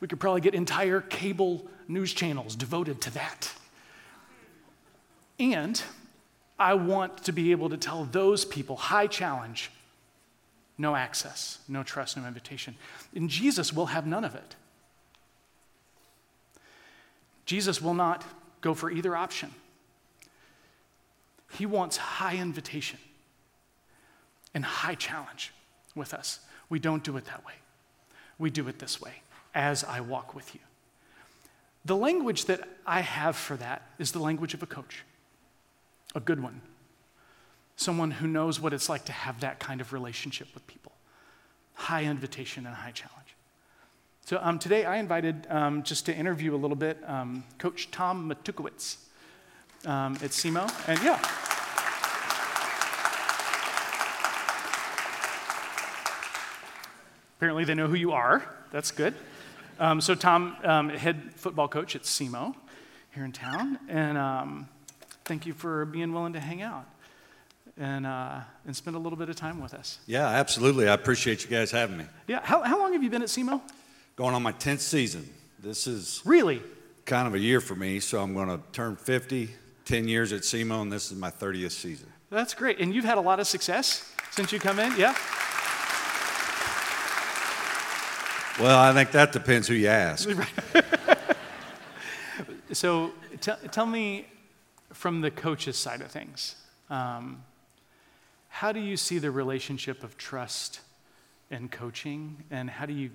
We 0.00 0.06
could 0.06 0.20
probably 0.20 0.42
get 0.42 0.54
entire 0.54 1.00
cable 1.00 1.66
news 1.88 2.12
channels 2.12 2.54
devoted 2.54 3.00
to 3.00 3.14
that. 3.14 3.50
And 5.40 5.80
I 6.58 6.74
want 6.74 7.24
to 7.24 7.32
be 7.32 7.50
able 7.50 7.70
to 7.70 7.78
tell 7.78 8.04
those 8.04 8.44
people 8.44 8.76
high 8.76 9.06
challenge, 9.06 9.70
no 10.76 10.96
access, 10.96 11.58
no 11.68 11.82
trust, 11.82 12.16
no 12.16 12.26
invitation. 12.26 12.74
And 13.14 13.28
Jesus 13.30 13.72
will 13.72 13.86
have 13.86 14.06
none 14.06 14.24
of 14.24 14.34
it. 14.34 14.56
Jesus 17.46 17.80
will 17.80 17.94
not 17.94 18.24
go 18.60 18.74
for 18.74 18.90
either 18.90 19.14
option. 19.14 19.50
He 21.52 21.66
wants 21.66 21.96
high 21.96 22.36
invitation 22.36 22.98
and 24.54 24.64
high 24.64 24.94
challenge 24.94 25.52
with 25.94 26.14
us. 26.14 26.40
We 26.68 26.78
don't 26.78 27.04
do 27.04 27.16
it 27.16 27.26
that 27.26 27.44
way. 27.44 27.52
We 28.38 28.50
do 28.50 28.66
it 28.68 28.78
this 28.78 29.00
way 29.00 29.22
as 29.54 29.84
I 29.84 30.00
walk 30.00 30.34
with 30.34 30.54
you. 30.54 30.60
The 31.84 31.96
language 31.96 32.46
that 32.46 32.66
I 32.86 33.00
have 33.00 33.36
for 33.36 33.56
that 33.56 33.82
is 33.98 34.12
the 34.12 34.18
language 34.18 34.54
of 34.54 34.62
a 34.62 34.66
coach, 34.66 35.04
a 36.14 36.20
good 36.20 36.42
one, 36.42 36.62
someone 37.76 38.10
who 38.10 38.26
knows 38.26 38.60
what 38.60 38.72
it's 38.72 38.88
like 38.88 39.04
to 39.06 39.12
have 39.12 39.40
that 39.40 39.58
kind 39.58 39.80
of 39.80 39.92
relationship 39.92 40.48
with 40.54 40.66
people 40.66 40.92
high 41.74 42.04
invitation 42.04 42.66
and 42.66 42.74
high 42.74 42.92
challenge. 42.92 43.34
So 44.24 44.38
um, 44.40 44.58
today 44.58 44.84
I 44.84 44.96
invited 44.96 45.46
um, 45.50 45.82
just 45.82 46.06
to 46.06 46.14
interview 46.14 46.54
a 46.54 46.56
little 46.56 46.76
bit 46.76 46.98
um, 47.06 47.44
Coach 47.58 47.90
Tom 47.90 48.32
Matukewicz 48.32 48.96
um, 49.84 50.14
at 50.14 50.30
SEMO. 50.30 50.70
And 50.88 51.02
yeah. 51.02 51.20
Apparently 57.36 57.64
they 57.64 57.74
know 57.74 57.88
who 57.88 57.96
you 57.96 58.12
are. 58.12 58.48
That's 58.70 58.92
good. 58.92 59.14
Um, 59.78 60.00
so 60.00 60.14
Tom, 60.14 60.56
um, 60.62 60.88
head 60.88 61.32
football 61.34 61.68
coach 61.68 61.94
at 61.94 62.02
SEMO 62.04 62.54
here 63.14 63.24
in 63.24 63.32
town. 63.32 63.78
And 63.88 64.66
thank 65.24 65.44
you 65.44 65.52
for 65.52 65.84
being 65.84 66.12
willing 66.12 66.32
to 66.32 66.40
hang 66.40 66.62
out 66.62 66.86
and, 67.76 68.06
uh, 68.06 68.40
and 68.66 68.76
spend 68.76 68.96
a 68.96 68.98
little 68.98 69.18
bit 69.18 69.28
of 69.28 69.36
time 69.36 69.60
with 69.60 69.74
us. 69.74 69.98
Yeah, 70.06 70.28
absolutely. 70.28 70.88
I 70.88 70.94
appreciate 70.94 71.44
you 71.44 71.50
guys 71.50 71.70
having 71.70 71.96
me. 71.96 72.04
Yeah. 72.26 72.40
How, 72.42 72.62
how 72.62 72.78
long 72.78 72.92
have 72.92 73.02
you 73.02 73.10
been 73.10 73.22
at 73.22 73.28
SEMO? 73.28 73.60
Going 74.16 74.34
on 74.34 74.42
my 74.42 74.52
10th 74.52 74.80
season. 74.80 75.28
This 75.58 75.86
is 75.86 76.22
really 76.24 76.62
kind 77.04 77.26
of 77.26 77.34
a 77.34 77.38
year 77.38 77.60
for 77.60 77.74
me, 77.74 78.00
so 78.00 78.20
I'm 78.20 78.34
going 78.34 78.48
to 78.48 78.60
turn 78.72 78.96
50, 78.96 79.50
10 79.84 80.08
years 80.08 80.32
at 80.32 80.42
SEMO, 80.42 80.82
and 80.82 80.92
this 80.92 81.10
is 81.10 81.18
my 81.18 81.30
30th 81.30 81.72
season. 81.72 82.08
That's 82.30 82.54
great. 82.54 82.80
And 82.80 82.94
you've 82.94 83.04
had 83.04 83.18
a 83.18 83.20
lot 83.20 83.40
of 83.40 83.46
success 83.46 84.12
since 84.30 84.52
you 84.52 84.58
come 84.58 84.78
in, 84.78 84.96
yeah? 84.96 85.14
Well, 88.60 88.78
I 88.78 88.92
think 88.92 89.10
that 89.12 89.32
depends 89.32 89.66
who 89.66 89.74
you 89.74 89.88
ask. 89.88 90.28
so 92.72 93.10
t- 93.40 93.52
tell 93.72 93.86
me 93.86 94.26
from 94.92 95.20
the 95.20 95.30
coach's 95.30 95.76
side 95.76 96.00
of 96.00 96.10
things. 96.10 96.54
Um, 96.88 97.42
how 98.54 98.70
do 98.70 98.78
you 98.78 98.96
see 98.96 99.18
the 99.18 99.32
relationship 99.32 100.04
of 100.04 100.16
trust 100.16 100.78
and 101.50 101.72
coaching, 101.72 102.44
and 102.52 102.70
how 102.70 102.86
do 102.86 102.92
you 102.92 103.10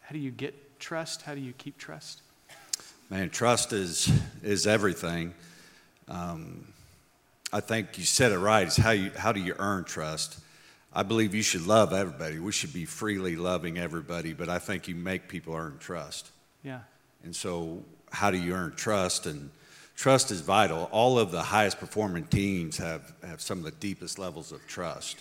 how 0.00 0.12
do 0.12 0.18
you 0.18 0.32
get 0.32 0.80
trust? 0.80 1.22
How 1.22 1.36
do 1.36 1.40
you 1.40 1.52
keep 1.52 1.78
trust? 1.78 2.22
Man, 3.08 3.30
trust 3.30 3.72
is 3.72 4.10
is 4.42 4.66
everything. 4.66 5.32
Um, 6.08 6.72
I 7.52 7.60
think 7.60 7.98
you 7.98 8.04
said 8.04 8.32
it 8.32 8.38
right. 8.38 8.66
Is 8.66 8.76
how 8.76 8.90
you 8.90 9.12
how 9.16 9.30
do 9.30 9.38
you 9.38 9.54
earn 9.60 9.84
trust? 9.84 10.40
I 10.92 11.04
believe 11.04 11.36
you 11.36 11.42
should 11.42 11.68
love 11.68 11.92
everybody. 11.92 12.40
We 12.40 12.50
should 12.50 12.72
be 12.72 12.84
freely 12.84 13.36
loving 13.36 13.78
everybody, 13.78 14.32
but 14.32 14.48
I 14.48 14.58
think 14.58 14.88
you 14.88 14.96
make 14.96 15.28
people 15.28 15.54
earn 15.54 15.78
trust. 15.78 16.32
Yeah. 16.64 16.80
And 17.22 17.34
so, 17.34 17.84
how 18.10 18.32
do 18.32 18.38
you 18.38 18.54
earn 18.54 18.72
trust? 18.74 19.26
And 19.26 19.50
trust 19.96 20.30
is 20.30 20.40
vital. 20.40 20.88
All 20.92 21.18
of 21.18 21.30
the 21.30 21.42
highest 21.42 21.78
performing 21.78 22.24
teams 22.24 22.78
have, 22.78 23.12
have 23.22 23.40
some 23.40 23.58
of 23.58 23.64
the 23.64 23.70
deepest 23.72 24.18
levels 24.18 24.52
of 24.52 24.66
trust. 24.66 25.20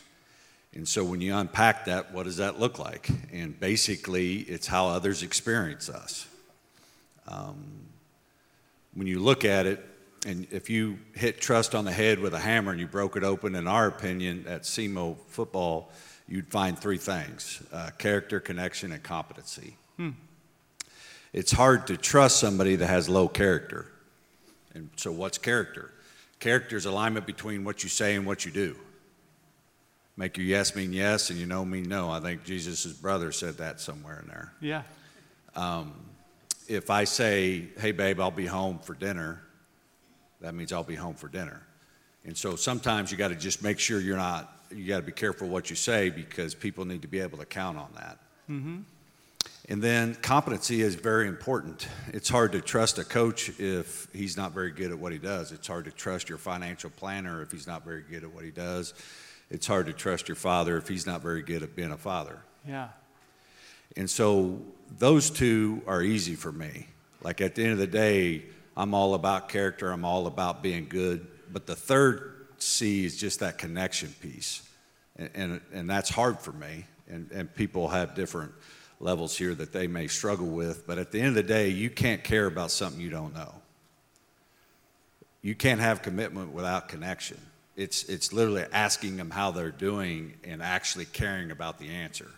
And 0.74 0.88
so 0.88 1.04
when 1.04 1.20
you 1.20 1.36
unpack 1.36 1.86
that, 1.86 2.14
what 2.14 2.24
does 2.24 2.38
that 2.38 2.60
look 2.60 2.78
like? 2.78 3.10
And 3.34 3.60
basically, 3.60 4.38
it's 4.42 4.68
how 4.68 4.88
others 4.88 5.24
experience 5.24 5.90
us. 5.90 6.28
Um, 7.28 7.64
when 8.94 9.08
you 9.08 9.20
look 9.20 9.46
at 9.46 9.66
it, 9.66 9.86
and 10.26 10.48
if 10.52 10.70
you 10.70 11.00
hit 11.14 11.40
trust 11.40 11.74
on 11.74 11.86
the 11.86 11.92
head 11.92 12.20
with 12.20 12.34
a 12.34 12.40
hammer 12.40 12.72
and 12.72 12.80
you 12.80 12.88
broke 12.88 13.16
it 13.16 13.24
open, 13.24 13.56
in 13.56 13.68
our 13.68 13.88
opinion, 13.88 14.46
at 14.48 14.64
SEMO 14.64 15.18
football, 15.28 15.92
you'd 16.28 16.50
find 16.50 16.78
three 16.78 16.98
things 16.98 17.62
uh, 17.72 17.90
character, 17.98 18.40
connection, 18.40 18.92
and 18.92 19.02
competency. 19.02 19.76
Hmm. 19.98 20.12
It's 21.34 21.52
hard 21.52 21.88
to 21.88 21.98
trust 21.98 22.40
somebody 22.40 22.76
that 22.76 22.88
has 22.88 23.08
low 23.08 23.28
character. 23.28 23.86
And 24.74 24.90
so, 24.96 25.12
what's 25.12 25.38
character? 25.38 25.92
Character 26.40 26.78
is 26.78 26.86
alignment 26.86 27.26
between 27.26 27.64
what 27.64 27.84
you 27.84 27.90
say 27.90 28.16
and 28.16 28.26
what 28.26 28.46
you 28.46 28.52
do. 28.52 28.76
Make 30.16 30.38
your 30.38 30.46
yes 30.46 30.76
mean 30.76 30.92
yes 30.94 31.30
and 31.30 31.40
you 31.40 31.46
know 31.46 31.64
mean 31.64 31.88
no. 31.88 32.10
I 32.10 32.20
think 32.20 32.44
Jesus' 32.44 32.86
brother 32.94 33.32
said 33.32 33.58
that 33.58 33.80
somewhere 33.80 34.20
in 34.22 34.28
there. 34.28 34.54
Yeah. 34.60 34.84
Um, 35.56 35.94
if 36.68 36.90
I 36.90 37.06
say, 37.06 37.70
hey, 37.80 37.92
babe, 37.92 38.20
I'll 38.20 38.30
be 38.30 38.46
home 38.46 38.80
for 38.80 38.94
dinner, 38.94 39.42
that 40.42 40.54
means 40.54 40.72
I'll 40.72 40.84
be 40.84 40.96
home 40.96 41.16
for 41.16 41.28
dinner. 41.28 41.62
And 42.26 42.38
so 42.38 42.56
sometimes 42.56 43.12
you 43.12 43.18
got 43.18 43.30
to 43.30 43.36
just 43.36 43.64
make 43.64 43.80
sure 43.80 44.00
you're 44.00 44.18
not, 44.18 44.54
you 44.70 44.88
got 44.88 44.98
to 44.98 45.06
be 45.06 45.12
careful 45.12 45.48
what 45.48 45.70
you 45.70 45.76
say 45.76 46.10
because 46.10 46.54
people 46.54 46.86
need 46.86 47.02
to 47.02 47.08
be 47.08 47.20
able 47.20 47.38
to 47.38 47.46
count 47.46 47.78
on 47.78 47.90
that. 47.96 48.18
Mm-hmm. 48.50 48.80
And 49.70 49.84
then 49.84 50.16
competency 50.16 50.82
is 50.82 50.96
very 50.96 51.28
important. 51.28 51.88
It's 52.08 52.28
hard 52.28 52.54
to 52.54 52.62
trust 52.62 52.98
a 52.98 53.04
coach 53.04 53.52
if 53.60 54.08
he's 54.12 54.36
not 54.36 54.52
very 54.52 54.72
good 54.72 54.90
at 54.90 54.98
what 54.98 55.12
he 55.12 55.20
does. 55.20 55.52
It's 55.52 55.68
hard 55.68 55.86
to 55.86 55.92
trust 55.92 56.28
your 56.28 56.40
financial 56.40 56.90
planner 56.90 57.44
if 57.44 57.52
he's 57.52 57.68
not 57.68 57.86
very 57.86 58.02
good 58.02 58.24
at 58.24 58.34
what 58.34 58.44
he 58.44 58.50
does. 58.50 58.96
It's 59.52 59.68
hard 59.68 59.86
to 59.86 59.94
trust 59.94 60.28
your 60.28 60.36
father 60.36 60.76
if 60.78 60.88
he's 60.88 61.06
not 61.06 61.22
very 61.22 61.44
good 61.44 61.62
at 61.62 61.76
being 61.76 61.92
a 61.92 61.98
father. 61.98 62.40
Yeah. 62.68 62.90
And 63.96 64.10
so 64.10 64.60
those 64.98 65.30
two 65.30 65.84
are 65.86 66.02
easy 66.02 66.34
for 66.34 66.52
me. 66.52 66.88
Like 67.22 67.40
at 67.40 67.54
the 67.54 67.64
end 67.64 67.74
of 67.74 67.78
the 67.78 67.88
day, 67.88 68.46
I'm 68.76 68.96
all 68.96 69.14
about 69.14 69.50
character, 69.50 69.92
I'm 69.92 70.06
all 70.06 70.26
about 70.26 70.64
being 70.64 70.88
good. 70.90 71.28
But 71.52 71.68
the 71.68 71.76
third 71.76 72.48
C 72.58 73.06
is 73.06 73.18
just 73.18 73.40
that 73.42 73.60
connection 73.60 74.16
piece. 74.20 74.68
And, 75.16 75.30
and, 75.36 75.62
and 75.74 75.90
that's 75.90 76.10
hard 76.10 76.40
for 76.40 76.54
me. 76.54 76.86
And, 77.08 77.30
and 77.32 77.54
people 77.54 77.90
have 77.90 78.16
different 78.16 78.52
levels 79.00 79.38
here 79.38 79.56
that 79.56 79.72
they 79.72 79.88
may 79.88 80.08
struggle 80.08 80.48
with. 80.48 80.86
But 80.86 80.98
at 80.98 81.12
the 81.12 81.20
end 81.20 81.30
of 81.30 81.36
the 81.36 81.44
day, 81.44 81.70
you 81.70 81.90
can't 81.90 82.24
care 82.24 82.46
about 82.46 82.72
something 82.72 83.00
you 83.00 83.10
don't 83.10 83.34
know. 83.34 83.54
You 85.42 85.56
can't 85.56 85.80
have 85.80 86.02
commitment 86.02 86.52
without 86.52 86.90
connection. 86.90 87.38
It's, 87.78 88.04
it's 88.04 88.34
literally 88.34 88.66
asking 88.74 89.16
them 89.16 89.30
how 89.30 89.52
they're 89.52 89.72
doing 89.72 90.34
and 90.44 90.62
actually 90.62 91.06
caring 91.06 91.50
about 91.50 91.80
the 91.80 91.90
answer. 91.90 92.30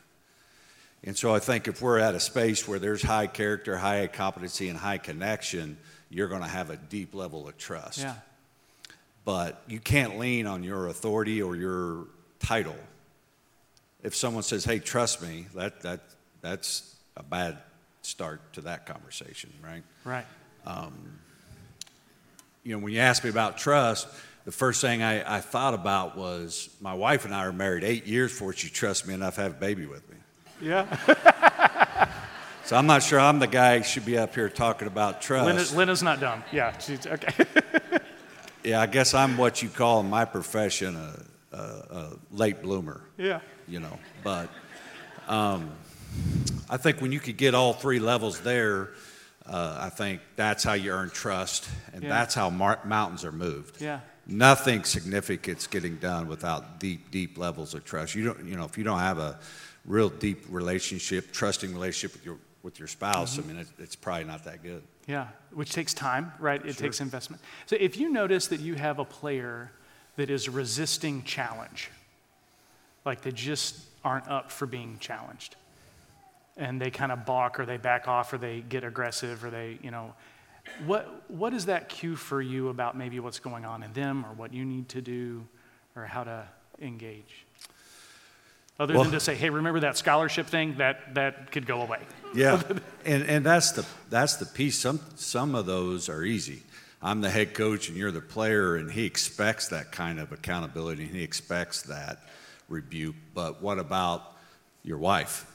And 1.03 1.17
so 1.17 1.33
I 1.33 1.39
think 1.39 1.67
if 1.67 1.81
we're 1.81 1.97
at 1.97 2.13
a 2.13 2.19
space 2.19 2.67
where 2.67 2.77
there's 2.77 3.01
high 3.01 3.25
character, 3.25 3.75
high 3.75 4.05
competency, 4.05 4.69
and 4.69 4.77
high 4.77 4.99
connection, 4.99 5.77
you're 6.11 6.27
going 6.27 6.43
to 6.43 6.47
have 6.47 6.69
a 6.69 6.75
deep 6.75 7.15
level 7.15 7.47
of 7.47 7.57
trust. 7.57 7.99
Yeah. 7.99 8.13
But 9.25 9.63
you 9.67 9.79
can't 9.79 10.19
lean 10.19 10.45
on 10.45 10.63
your 10.63 10.87
authority 10.87 11.41
or 11.41 11.55
your 11.55 12.05
title. 12.39 12.75
If 14.03 14.15
someone 14.15 14.43
says, 14.43 14.65
"Hey, 14.65 14.79
trust 14.79 15.21
me," 15.21 15.45
that 15.53 15.81
that 15.81 16.01
that's 16.41 16.95
a 17.15 17.23
bad 17.23 17.57
start 18.01 18.53
to 18.53 18.61
that 18.61 18.85
conversation, 18.85 19.51
right? 19.63 19.83
Right. 20.03 20.25
Um, 20.65 21.19
you 22.63 22.73
know, 22.73 22.83
when 22.83 22.93
you 22.93 22.99
asked 22.99 23.23
me 23.23 23.29
about 23.29 23.57
trust, 23.57 24.07
the 24.45 24.51
first 24.51 24.81
thing 24.81 25.03
I, 25.03 25.37
I, 25.37 25.39
thought 25.39 25.73
about 25.73 26.17
was 26.17 26.69
my 26.79 26.93
wife 26.93 27.25
and 27.25 27.33
I 27.33 27.45
are 27.45 27.53
married 27.53 27.83
eight 27.83 28.05
years 28.05 28.31
before 28.31 28.53
she 28.53 28.69
trusts 28.69 29.05
me 29.07 29.13
enough 29.13 29.35
to 29.35 29.41
have 29.41 29.51
a 29.51 29.59
baby 29.59 29.85
with 29.85 30.07
me. 30.09 30.17
Yeah. 30.61 30.85
so 32.65 32.75
I'm 32.75 32.87
not 32.87 33.03
sure 33.03 33.19
I'm 33.19 33.39
the 33.39 33.47
guy 33.47 33.79
who 33.79 33.83
should 33.83 34.05
be 34.05 34.17
up 34.17 34.33
here 34.33 34.49
talking 34.49 34.87
about 34.87 35.21
trust. 35.21 35.75
Lynn, 35.75 35.87
Lynn 35.87 35.97
not 36.03 36.19
dumb. 36.19 36.43
Yeah, 36.51 36.77
she's 36.77 37.05
okay. 37.05 37.45
yeah, 38.63 38.81
I 38.81 38.87
guess 38.87 39.13
I'm 39.13 39.37
what 39.37 39.61
you 39.61 39.69
call 39.69 39.99
in 39.99 40.09
my 40.09 40.25
profession 40.25 40.95
a, 40.95 41.55
a, 41.55 41.59
a 41.59 42.09
late 42.31 42.61
bloomer. 42.61 43.01
Yeah. 43.17 43.41
You 43.67 43.79
know, 43.79 43.99
but 44.23 44.49
um, 45.27 45.71
I 46.69 46.77
think 46.77 47.01
when 47.01 47.11
you 47.11 47.19
could 47.19 47.37
get 47.37 47.53
all 47.53 47.73
three 47.73 47.99
levels 47.99 48.39
there, 48.39 48.89
uh, 49.45 49.77
I 49.81 49.89
think 49.89 50.21
that's 50.35 50.63
how 50.63 50.73
you 50.73 50.91
earn 50.91 51.09
trust, 51.09 51.67
and 51.93 52.03
yeah. 52.03 52.09
that's 52.09 52.33
how 52.33 52.49
mar- 52.49 52.79
mountains 52.85 53.25
are 53.25 53.31
moved. 53.31 53.81
Yeah. 53.81 53.99
Nothing 54.27 54.83
significant's 54.83 55.67
getting 55.67 55.97
done 55.97 56.27
without 56.27 56.79
deep, 56.79 57.11
deep 57.11 57.37
levels 57.37 57.73
of 57.73 57.83
trust. 57.83 58.15
You 58.15 58.25
don't, 58.25 58.45
you 58.45 58.55
know, 58.55 58.65
if 58.65 58.77
you 58.77 58.83
don't 58.83 58.99
have 58.99 59.17
a 59.17 59.39
real 59.85 60.09
deep 60.09 60.45
relationship, 60.49 61.31
trusting 61.31 61.73
relationship 61.73 62.13
with 62.13 62.25
your 62.25 62.37
with 62.63 62.77
your 62.77 62.87
spouse, 62.87 63.37
mm-hmm. 63.37 63.49
I 63.49 63.53
mean, 63.53 63.61
it, 63.63 63.67
it's 63.79 63.95
probably 63.95 64.25
not 64.25 64.45
that 64.45 64.61
good. 64.61 64.83
Yeah, 65.07 65.27
which 65.51 65.73
takes 65.73 65.95
time, 65.95 66.31
right? 66.39 66.63
It 66.63 66.75
sure. 66.75 66.85
takes 66.85 67.01
investment. 67.01 67.41
So 67.65 67.75
if 67.79 67.97
you 67.97 68.09
notice 68.09 68.47
that 68.47 68.59
you 68.59 68.75
have 68.75 68.99
a 68.99 69.05
player 69.05 69.71
that 70.15 70.29
is 70.29 70.47
resisting 70.47 71.23
challenge, 71.23 71.89
like 73.03 73.21
they 73.21 73.31
just 73.31 73.79
aren't 74.05 74.27
up 74.27 74.51
for 74.51 74.67
being 74.67 74.97
challenged, 74.99 75.55
and 76.61 76.79
they 76.79 76.91
kind 76.91 77.11
of 77.11 77.25
balk 77.25 77.59
or 77.59 77.65
they 77.65 77.77
back 77.77 78.07
off 78.07 78.31
or 78.31 78.37
they 78.37 78.61
get 78.61 78.83
aggressive 78.83 79.43
or 79.43 79.49
they, 79.49 79.79
you 79.81 79.89
know, 79.89 80.13
what, 80.85 81.23
what 81.27 81.55
is 81.55 81.65
that 81.65 81.89
cue 81.89 82.15
for 82.15 82.39
you 82.39 82.69
about 82.69 82.95
maybe 82.95 83.19
what's 83.19 83.39
going 83.39 83.65
on 83.65 83.81
in 83.81 83.91
them 83.93 84.23
or 84.23 84.33
what 84.33 84.53
you 84.53 84.63
need 84.63 84.87
to 84.89 85.01
do 85.01 85.43
or 85.95 86.05
how 86.05 86.23
to 86.23 86.47
engage? 86.79 87.45
Other 88.79 88.93
Well- 88.93 89.03
than 89.03 89.13
to 89.13 89.19
say, 89.19 89.33
hey, 89.33 89.49
remember 89.49 89.79
that 89.79 89.97
scholarship 89.97 90.45
thing? 90.45 90.75
That, 90.77 91.15
that 91.15 91.51
could 91.51 91.65
go 91.65 91.81
away. 91.81 91.99
Yeah, 92.35 92.61
and, 93.05 93.23
and 93.23 93.43
that's 93.43 93.71
the, 93.71 93.85
that's 94.11 94.35
the 94.35 94.45
piece. 94.45 94.77
Some, 94.77 94.99
some 95.15 95.55
of 95.55 95.65
those 95.65 96.09
are 96.09 96.23
easy. 96.23 96.61
I'm 97.01 97.21
the 97.21 97.31
head 97.31 97.55
coach 97.55 97.89
and 97.89 97.97
you're 97.97 98.11
the 98.11 98.21
player, 98.21 98.75
and 98.75 98.91
he 98.91 99.05
expects 99.05 99.69
that 99.69 99.91
kind 99.91 100.19
of 100.19 100.31
accountability 100.31 101.05
and 101.05 101.15
he 101.15 101.23
expects 101.23 101.81
that 101.83 102.19
rebuke. 102.69 103.15
But 103.33 103.63
what 103.63 103.79
about 103.79 104.35
your 104.83 104.99
wife? 104.99 105.50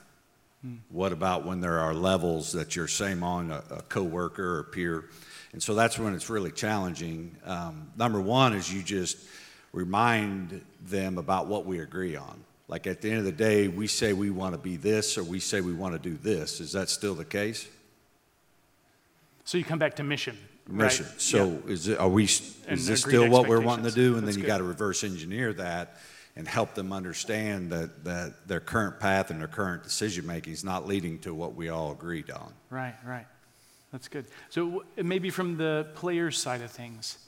What 0.88 1.12
about 1.12 1.44
when 1.44 1.60
there 1.60 1.78
are 1.78 1.94
levels 1.94 2.52
that 2.52 2.76
you're 2.76 2.88
same 2.88 3.22
on 3.22 3.50
a, 3.50 3.62
a 3.70 3.82
coworker 3.82 4.58
or 4.58 4.64
peer? 4.64 5.04
And 5.52 5.62
so 5.62 5.74
that's 5.74 5.98
when 5.98 6.14
it's 6.14 6.28
really 6.28 6.52
challenging. 6.52 7.36
Um, 7.44 7.90
number 7.96 8.20
one 8.20 8.54
is 8.54 8.72
you 8.72 8.82
just 8.82 9.18
remind 9.72 10.64
them 10.82 11.18
about 11.18 11.46
what 11.46 11.66
we 11.66 11.80
agree 11.80 12.16
on. 12.16 12.44
Like 12.68 12.86
at 12.86 13.00
the 13.00 13.10
end 13.10 13.18
of 13.20 13.24
the 13.24 13.32
day, 13.32 13.68
we 13.68 13.86
say 13.86 14.12
we 14.12 14.30
want 14.30 14.54
to 14.54 14.58
be 14.58 14.76
this 14.76 15.16
or 15.16 15.24
we 15.24 15.38
say 15.38 15.60
we 15.60 15.72
want 15.72 15.94
to 15.94 15.98
do 15.98 16.16
this. 16.16 16.60
Is 16.60 16.72
that 16.72 16.88
still 16.88 17.14
the 17.14 17.24
case? 17.24 17.68
So 19.44 19.58
you 19.58 19.64
come 19.64 19.78
back 19.78 19.94
to 19.96 20.02
mission. 20.02 20.36
Mission. 20.68 21.06
Right? 21.06 21.20
So 21.20 21.62
is 21.68 21.86
it, 21.88 21.98
are 22.00 22.08
we, 22.08 22.24
is 22.24 22.56
And 22.66 22.78
this 22.78 23.02
still 23.02 23.30
what 23.30 23.46
we're 23.46 23.60
wanting 23.60 23.84
to 23.84 23.92
do? 23.92 24.16
And 24.16 24.26
That's 24.26 24.36
then 24.36 24.42
you 24.42 24.48
got 24.48 24.58
to 24.58 24.64
reverse 24.64 25.04
engineer 25.04 25.52
that 25.52 25.96
and 26.36 26.46
help 26.46 26.74
them 26.74 26.92
understand 26.92 27.72
that, 27.72 28.04
that 28.04 28.46
their 28.46 28.60
current 28.60 29.00
path 29.00 29.30
and 29.30 29.40
their 29.40 29.48
current 29.48 29.82
decision 29.82 30.26
making 30.26 30.52
is 30.52 30.62
not 30.62 30.86
leading 30.86 31.18
to 31.20 31.34
what 31.34 31.54
we 31.54 31.70
all 31.70 31.92
agreed 31.92 32.30
on. 32.30 32.52
Right, 32.68 32.94
right. 33.04 33.26
That's 33.90 34.08
good. 34.08 34.26
So 34.50 34.84
maybe 34.96 35.30
from 35.30 35.56
the 35.56 35.86
players' 35.94 36.38
side 36.38 36.60
of 36.60 36.70
things, 36.70 37.18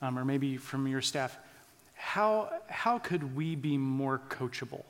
um, 0.00 0.18
or 0.18 0.24
maybe 0.24 0.56
from 0.56 0.86
your 0.86 1.02
staff, 1.02 1.36
how, 1.94 2.50
how 2.68 2.98
could 2.98 3.36
we 3.36 3.54
be 3.54 3.76
more 3.76 4.20
coachable? 4.30 4.84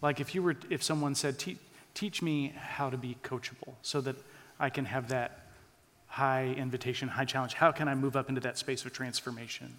Like 0.00 0.20
if 0.20 0.34
you 0.34 0.42
were, 0.42 0.56
if 0.70 0.82
someone 0.82 1.14
said, 1.14 1.38
"Te- 1.38 1.58
teach 1.94 2.22
me 2.22 2.54
how 2.56 2.88
to 2.90 2.96
be 2.96 3.16
coachable 3.22 3.74
so 3.82 4.00
that 4.02 4.16
I 4.60 4.70
can 4.70 4.84
have 4.84 5.08
that 5.08 5.46
high 6.06 6.54
invitation, 6.56 7.08
high 7.08 7.24
challenge, 7.24 7.54
how 7.54 7.72
can 7.72 7.88
I 7.88 7.94
move 7.94 8.16
up 8.16 8.28
into 8.28 8.40
that 8.42 8.56
space 8.56 8.84
of 8.84 8.92
transformation? 8.92 9.76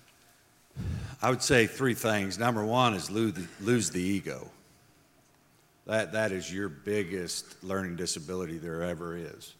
I 1.21 1.29
would 1.29 1.41
say 1.41 1.65
three 1.65 1.95
things. 1.95 2.37
Number 2.37 2.63
one 2.63 2.93
is 2.93 3.09
lose 3.09 3.33
the, 3.33 3.47
lose 3.59 3.89
the 3.89 4.01
ego. 4.01 4.49
That, 5.87 6.11
that 6.11 6.31
is 6.31 6.53
your 6.53 6.69
biggest 6.69 7.63
learning 7.63 7.95
disability 7.95 8.57
there 8.57 8.83
ever 8.83 9.15
is 9.15 9.53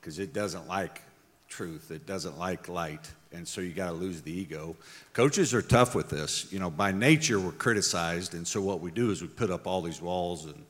because 0.00 0.18
it 0.18 0.32
doesn't 0.32 0.68
like 0.68 1.00
truth, 1.48 1.90
it 1.90 2.06
doesn't 2.06 2.38
like 2.38 2.68
light. 2.68 3.10
And 3.32 3.48
so 3.48 3.60
you 3.60 3.72
got 3.72 3.88
to 3.88 3.94
lose 3.94 4.20
the 4.20 4.32
ego. 4.32 4.76
Coaches 5.14 5.54
are 5.54 5.62
tough 5.62 5.94
with 5.94 6.10
this. 6.10 6.52
You 6.52 6.58
know, 6.58 6.70
by 6.70 6.92
nature, 6.92 7.40
we're 7.40 7.52
criticized. 7.52 8.34
And 8.34 8.46
so 8.46 8.60
what 8.60 8.80
we 8.80 8.90
do 8.90 9.10
is 9.10 9.22
we 9.22 9.28
put 9.28 9.50
up 9.50 9.66
all 9.66 9.80
these 9.80 10.02
walls 10.02 10.44
and, 10.44 10.64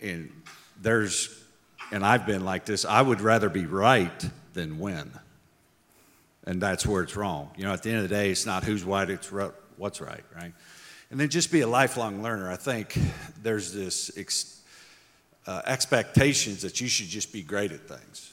and 0.00 0.32
there's, 0.80 1.42
and 1.92 2.04
I've 2.04 2.26
been 2.26 2.44
like 2.44 2.64
this, 2.64 2.84
I 2.84 3.02
would 3.02 3.20
rather 3.20 3.50
be 3.50 3.66
right 3.66 4.30
than 4.54 4.78
win. 4.78 5.10
And 6.46 6.60
that's 6.60 6.86
where 6.86 7.02
it's 7.02 7.16
wrong. 7.16 7.50
You 7.56 7.64
know, 7.64 7.72
at 7.72 7.82
the 7.82 7.90
end 7.90 7.98
of 7.98 8.08
the 8.08 8.14
day, 8.14 8.30
it's 8.30 8.46
not 8.46 8.64
who's 8.64 8.84
right, 8.84 9.08
it's 9.08 9.30
what's 9.76 10.00
right, 10.00 10.24
right? 10.34 10.52
And 11.10 11.18
then 11.20 11.28
just 11.28 11.50
be 11.50 11.60
a 11.60 11.66
lifelong 11.66 12.22
learner. 12.22 12.50
I 12.50 12.56
think 12.56 12.98
there's 13.42 13.72
this 13.72 14.10
ex, 14.16 14.62
uh, 15.46 15.62
expectations 15.66 16.62
that 16.62 16.80
you 16.80 16.88
should 16.88 17.06
just 17.06 17.32
be 17.32 17.42
great 17.42 17.72
at 17.72 17.88
things. 17.88 18.32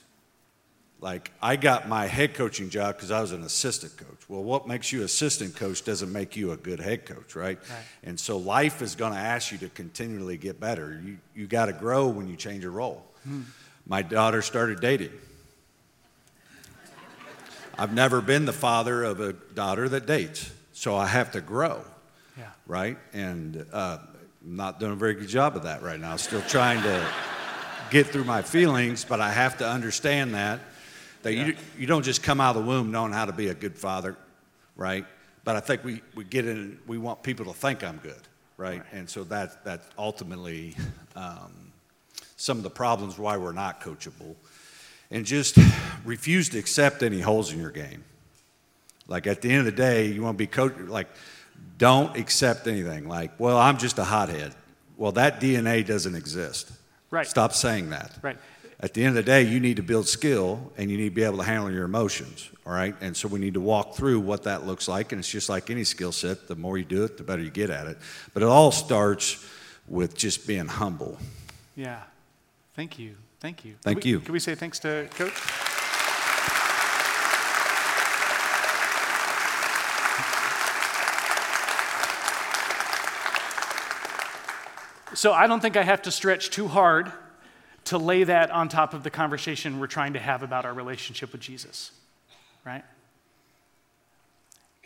Like 0.99 1.31
I 1.41 1.55
got 1.55 1.89
my 1.89 2.05
head 2.05 2.35
coaching 2.35 2.69
job 2.69 2.95
because 2.95 3.09
I 3.09 3.21
was 3.21 3.31
an 3.31 3.43
assistant 3.43 3.97
coach. 3.97 4.29
Well, 4.29 4.43
what 4.43 4.67
makes 4.67 4.91
you 4.91 5.03
assistant 5.03 5.55
coach 5.55 5.83
doesn't 5.83 6.11
make 6.11 6.35
you 6.35 6.51
a 6.51 6.57
good 6.57 6.79
head 6.79 7.07
coach, 7.07 7.35
right? 7.35 7.57
Right. 7.57 7.79
And 8.03 8.19
so 8.19 8.37
life 8.37 8.83
is 8.83 8.93
going 8.95 9.13
to 9.13 9.19
ask 9.19 9.51
you 9.51 9.57
to 9.59 9.69
continually 9.69 10.37
get 10.37 10.59
better. 10.59 11.01
You 11.03 11.17
you 11.33 11.47
got 11.47 11.65
to 11.65 11.73
grow 11.73 12.07
when 12.07 12.27
you 12.27 12.35
change 12.35 12.61
your 12.61 12.71
role. 12.71 13.03
My 13.87 14.03
daughter 14.03 14.43
started 14.43 14.79
dating. 14.79 15.11
I've 17.81 17.95
never 17.95 18.21
been 18.21 18.45
the 18.45 18.53
father 18.53 19.03
of 19.03 19.19
a 19.19 19.33
daughter 19.33 19.89
that 19.89 20.05
dates, 20.05 20.51
so 20.71 20.95
I 20.95 21.07
have 21.07 21.31
to 21.31 21.41
grow, 21.41 21.81
Yeah. 22.37 22.51
right? 22.67 22.95
And 23.11 23.65
uh, 23.73 23.97
I'm 24.45 24.55
not 24.55 24.79
doing 24.79 24.91
a 24.91 24.95
very 24.95 25.15
good 25.15 25.27
job 25.27 25.55
of 25.55 25.63
that 25.63 25.81
right 25.81 25.99
now. 25.99 26.15
Still 26.17 26.43
trying 26.43 26.83
to 26.83 27.03
get 27.89 28.05
through 28.05 28.25
my 28.25 28.43
feelings, 28.43 29.03
but 29.03 29.19
I 29.19 29.31
have 29.31 29.57
to 29.57 29.67
understand 29.67 30.35
that 30.35 30.59
that 31.23 31.33
you 31.33 31.55
you 31.75 31.87
don't 31.87 32.03
just 32.03 32.21
come 32.21 32.39
out 32.39 32.55
of 32.55 32.61
the 32.63 32.67
womb 32.69 32.91
knowing 32.91 33.13
how 33.13 33.25
to 33.25 33.31
be 33.33 33.47
a 33.47 33.55
good 33.55 33.75
father, 33.75 34.15
right? 34.75 35.03
But 35.43 35.55
I 35.55 35.59
think 35.59 35.83
we, 35.83 36.03
we 36.13 36.23
get 36.23 36.45
in. 36.45 36.77
We 36.85 36.99
want 36.99 37.23
people 37.23 37.45
to 37.45 37.53
think 37.53 37.83
I'm 37.83 37.97
good, 37.97 38.21
right? 38.57 38.83
And 38.91 39.09
so 39.09 39.23
that 39.23 39.65
that 39.65 39.81
ultimately 39.97 40.75
um, 41.15 41.71
some 42.37 42.57
of 42.57 42.63
the 42.63 42.69
problems 42.69 43.17
why 43.17 43.37
we're 43.37 43.53
not 43.53 43.81
coachable, 43.81 44.35
and 45.11 45.25
just 45.25 45.57
refuse 46.05 46.49
to 46.49 46.57
accept 46.57 47.03
any 47.03 47.19
holes 47.19 47.51
in 47.51 47.59
your 47.59 47.71
game. 47.71 48.03
Like 49.07 49.27
at 49.27 49.41
the 49.41 49.49
end 49.49 49.59
of 49.59 49.65
the 49.65 49.71
day, 49.71 50.07
you 50.07 50.23
want 50.23 50.35
to 50.35 50.37
be 50.37 50.47
coach. 50.47 50.73
Like, 50.77 51.07
don't 51.77 52.15
accept 52.17 52.67
anything. 52.67 53.07
Like, 53.07 53.39
well, 53.39 53.57
I'm 53.57 53.77
just 53.77 53.99
a 53.99 54.03
hothead. 54.03 54.55
Well, 54.97 55.11
that 55.13 55.41
DNA 55.41 55.85
doesn't 55.85 56.15
exist. 56.15 56.71
Right. 57.09 57.27
Stop 57.27 57.53
saying 57.53 57.89
that. 57.89 58.17
Right. 58.21 58.37
At 58.79 58.93
the 58.93 59.01
end 59.01 59.09
of 59.09 59.15
the 59.15 59.23
day, 59.23 59.43
you 59.43 59.59
need 59.59 59.75
to 59.77 59.83
build 59.83 60.07
skill 60.07 60.71
and 60.77 60.89
you 60.89 60.97
need 60.97 61.09
to 61.09 61.15
be 61.15 61.23
able 61.23 61.37
to 61.37 61.43
handle 61.43 61.71
your 61.71 61.85
emotions. 61.85 62.49
All 62.65 62.73
right. 62.73 62.95
And 63.01 63.15
so 63.15 63.27
we 63.27 63.39
need 63.39 63.53
to 63.55 63.61
walk 63.61 63.95
through 63.95 64.21
what 64.21 64.43
that 64.43 64.65
looks 64.65 64.87
like. 64.87 65.11
And 65.11 65.19
it's 65.19 65.29
just 65.29 65.49
like 65.49 65.69
any 65.69 65.83
skill 65.83 66.11
set. 66.11 66.47
The 66.47 66.55
more 66.55 66.77
you 66.77 66.85
do 66.85 67.03
it, 67.03 67.17
the 67.17 67.23
better 67.23 67.43
you 67.43 67.51
get 67.51 67.69
at 67.69 67.87
it. 67.87 67.97
But 68.33 68.43
it 68.43 68.49
all 68.49 68.71
starts 68.71 69.45
with 69.87 70.15
just 70.15 70.47
being 70.47 70.67
humble. 70.67 71.17
Yeah. 71.75 72.01
Thank 72.75 72.97
you. 72.97 73.15
Thank 73.41 73.65
you. 73.65 73.73
Thank 73.81 74.01
Can 74.01 74.07
we- 74.07 74.11
you. 74.11 74.19
Can 74.19 74.33
we 74.33 74.39
say 74.39 74.53
thanks 74.53 74.77
to 74.79 75.09
Coach? 75.15 75.33
So 85.15 85.33
I 85.33 85.47
don't 85.47 85.59
think 85.59 85.75
I 85.75 85.83
have 85.83 86.03
to 86.03 86.11
stretch 86.11 86.51
too 86.51 86.67
hard 86.67 87.11
to 87.85 87.97
lay 87.97 88.23
that 88.23 88.51
on 88.51 88.69
top 88.69 88.93
of 88.93 89.01
the 89.03 89.09
conversation 89.09 89.79
we're 89.79 89.87
trying 89.87 90.13
to 90.13 90.19
have 90.19 90.43
about 90.43 90.63
our 90.63 90.73
relationship 90.73 91.31
with 91.31 91.41
Jesus, 91.41 91.91
right? 92.63 92.83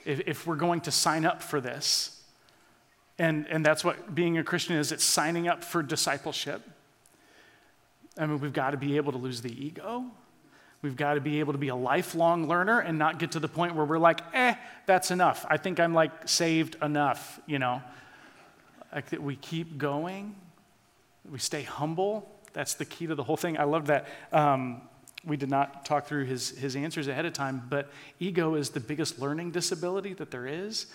If, 0.06 0.22
if 0.26 0.48
we're 0.48 0.56
going 0.56 0.82
to 0.82 0.92
sign 0.92 1.26
up 1.26 1.44
for 1.44 1.60
this, 1.60 2.22
and, 3.20 3.48
and 3.50 3.66
that's 3.66 3.84
what 3.84 4.16
being 4.16 4.38
a 4.38 4.44
Christian 4.44 4.78
is, 4.78 4.94
it's 4.94 5.04
signing 5.04 5.48
up 5.48 5.64
for 5.64 5.84
discipleship. 5.84 6.62
I 8.18 8.26
mean, 8.26 8.40
we've 8.40 8.54
got 8.54 8.72
to 8.72 8.78
be 8.78 8.98
able 8.98 9.12
to 9.12 9.18
lose 9.18 9.42
the 9.42 9.66
ego. 9.66 10.06
We've 10.82 10.96
got 10.96 11.16
to 11.16 11.22
be 11.22 11.40
able 11.40 11.54
to 11.54 11.60
be 11.60 11.70
a 11.70 11.76
lifelong 11.76 12.48
learner 12.48 12.80
and 12.80 12.98
not 12.98 13.20
get 13.20 13.32
to 13.32 13.40
the 13.40 13.48
point 13.48 13.76
where 13.76 13.86
we're 13.86 13.98
like, 13.98 14.22
eh, 14.34 14.56
that's 14.86 15.12
enough. 15.12 15.46
I 15.50 15.58
think 15.58 15.80
I'm 15.80 15.94
like 15.94 16.12
saved 16.28 16.78
enough, 16.82 17.40
you 17.46 17.60
know. 17.60 17.82
Like 18.94 19.10
that 19.10 19.22
we 19.22 19.36
keep 19.36 19.78
going, 19.78 20.36
we 21.30 21.40
stay 21.40 21.64
humble. 21.64 22.32
That's 22.54 22.76
the 22.76 22.86
key 22.86 23.08
to 23.08 23.16
the 23.16 23.24
whole 23.24 23.36
thing. 23.36 23.58
I 23.58 23.64
love 23.64 23.88
that. 23.88 24.08
Um, 24.32 24.82
we 25.26 25.38
did 25.38 25.50
not 25.50 25.86
talk 25.86 26.06
through 26.06 26.26
his, 26.26 26.52
his 26.52 26.76
answers 26.76 27.08
ahead 27.08 27.26
of 27.26 27.34
time, 27.34 27.64
but 27.68 27.90
ego 28.20 28.56
is 28.56 28.70
the 28.70 28.80
biggest 28.80 29.20
learning 29.20 29.52
disability 29.52 30.14
that 30.14 30.32
there 30.32 30.46
is. 30.46 30.86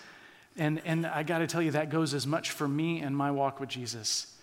And, 0.57 0.81
and 0.85 1.05
I 1.05 1.23
got 1.23 1.39
to 1.39 1.47
tell 1.47 1.61
you, 1.61 1.71
that 1.71 1.89
goes 1.89 2.13
as 2.13 2.25
much 2.25 2.51
for 2.51 2.67
me 2.67 3.01
and 3.01 3.15
my 3.15 3.29
walk 3.29 3.59
with 3.59 3.69
Jesus 3.69 4.37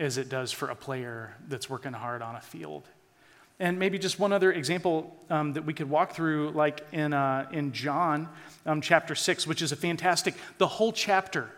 as 0.00 0.18
it 0.18 0.28
does 0.28 0.50
for 0.50 0.70
a 0.70 0.74
player 0.74 1.36
that's 1.48 1.68
working 1.68 1.92
hard 1.92 2.22
on 2.22 2.34
a 2.34 2.40
field. 2.40 2.88
And 3.60 3.78
maybe 3.78 3.98
just 3.98 4.18
one 4.18 4.32
other 4.32 4.50
example 4.50 5.14
um, 5.28 5.52
that 5.52 5.66
we 5.66 5.74
could 5.74 5.90
walk 5.90 6.14
through, 6.14 6.52
like 6.52 6.86
in, 6.92 7.12
uh, 7.12 7.46
in 7.52 7.72
John 7.72 8.30
um, 8.64 8.80
chapter 8.80 9.14
6, 9.14 9.46
which 9.46 9.60
is 9.60 9.70
a 9.70 9.76
fantastic, 9.76 10.34
the 10.56 10.66
whole 10.66 10.92
chapter 10.92 11.50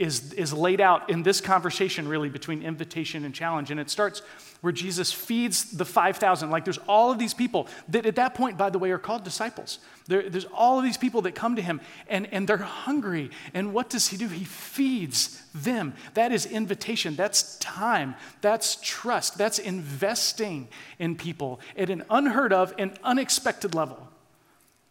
is, 0.00 0.32
is 0.32 0.50
laid 0.54 0.80
out 0.80 1.10
in 1.10 1.22
this 1.22 1.42
conversation 1.42 2.08
really 2.08 2.30
between 2.30 2.62
invitation 2.62 3.26
and 3.26 3.34
challenge. 3.34 3.70
And 3.70 3.78
it 3.78 3.90
starts 3.90 4.20
where 4.62 4.72
Jesus 4.72 5.12
feeds 5.12 5.72
the 5.72 5.84
5,000. 5.84 6.50
Like 6.50 6.64
there's 6.64 6.78
all 6.88 7.12
of 7.12 7.18
these 7.18 7.34
people 7.34 7.68
that 7.90 8.06
at 8.06 8.16
that 8.16 8.34
point, 8.34 8.56
by 8.56 8.70
the 8.70 8.78
way, 8.78 8.92
are 8.92 8.98
called 8.98 9.24
disciples. 9.24 9.78
There, 10.06 10.30
there's 10.30 10.46
all 10.54 10.78
of 10.78 10.84
these 10.84 10.96
people 10.96 11.20
that 11.22 11.34
come 11.34 11.54
to 11.56 11.62
him 11.62 11.82
and, 12.08 12.26
and 12.32 12.48
they're 12.48 12.56
hungry. 12.56 13.30
And 13.52 13.74
what 13.74 13.90
does 13.90 14.08
he 14.08 14.16
do? 14.16 14.26
He 14.28 14.44
feeds 14.44 15.42
them. 15.54 15.92
That 16.14 16.32
is 16.32 16.46
invitation. 16.46 17.14
That's 17.14 17.58
time. 17.58 18.14
That's 18.40 18.78
trust. 18.82 19.36
That's 19.36 19.58
investing 19.58 20.68
in 20.98 21.14
people 21.14 21.60
at 21.76 21.90
an 21.90 22.04
unheard 22.08 22.54
of 22.54 22.72
and 22.78 22.98
unexpected 23.04 23.74
level. 23.74 24.08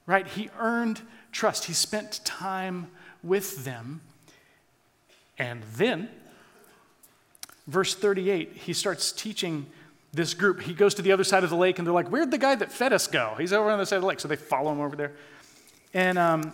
Right? 0.05 0.27
He 0.27 0.51
earned 0.59 1.01
trust. 1.31 1.65
He 1.65 1.73
spent 1.73 2.21
time 2.23 2.91
with 3.23 3.65
them. 3.65 4.01
And 5.39 5.63
then, 5.75 6.09
verse 7.65 7.95
38, 7.95 8.51
he 8.53 8.73
starts 8.73 9.11
teaching 9.11 9.65
this 10.11 10.33
group, 10.33 10.61
he 10.61 10.73
goes 10.73 10.95
to 10.95 11.01
the 11.01 11.11
other 11.11 11.23
side 11.23 11.43
of 11.43 11.49
the 11.49 11.55
lake 11.55 11.77
and 11.77 11.85
they're 11.85 11.93
like, 11.93 12.09
Where'd 12.09 12.31
the 12.31 12.37
guy 12.37 12.55
that 12.55 12.71
fed 12.71 12.93
us 12.93 13.07
go? 13.07 13.35
He's 13.37 13.53
over 13.53 13.69
on 13.69 13.77
the 13.77 13.85
side 13.85 13.97
of 13.97 14.01
the 14.01 14.07
lake. 14.07 14.19
So 14.19 14.27
they 14.27 14.35
follow 14.35 14.71
him 14.71 14.81
over 14.81 14.95
there. 14.95 15.13
And, 15.93 16.17
um, 16.17 16.51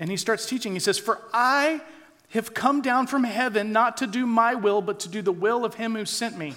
and 0.00 0.10
he 0.10 0.16
starts 0.16 0.46
teaching. 0.46 0.72
He 0.72 0.80
says, 0.80 0.98
For 0.98 1.20
I 1.32 1.82
have 2.30 2.54
come 2.54 2.80
down 2.82 3.06
from 3.06 3.24
heaven 3.24 3.70
not 3.70 3.98
to 3.98 4.06
do 4.06 4.26
my 4.26 4.54
will, 4.54 4.82
but 4.82 4.98
to 5.00 5.08
do 5.08 5.22
the 5.22 5.32
will 5.32 5.64
of 5.64 5.74
him 5.74 5.94
who 5.94 6.04
sent 6.04 6.38
me. 6.38 6.54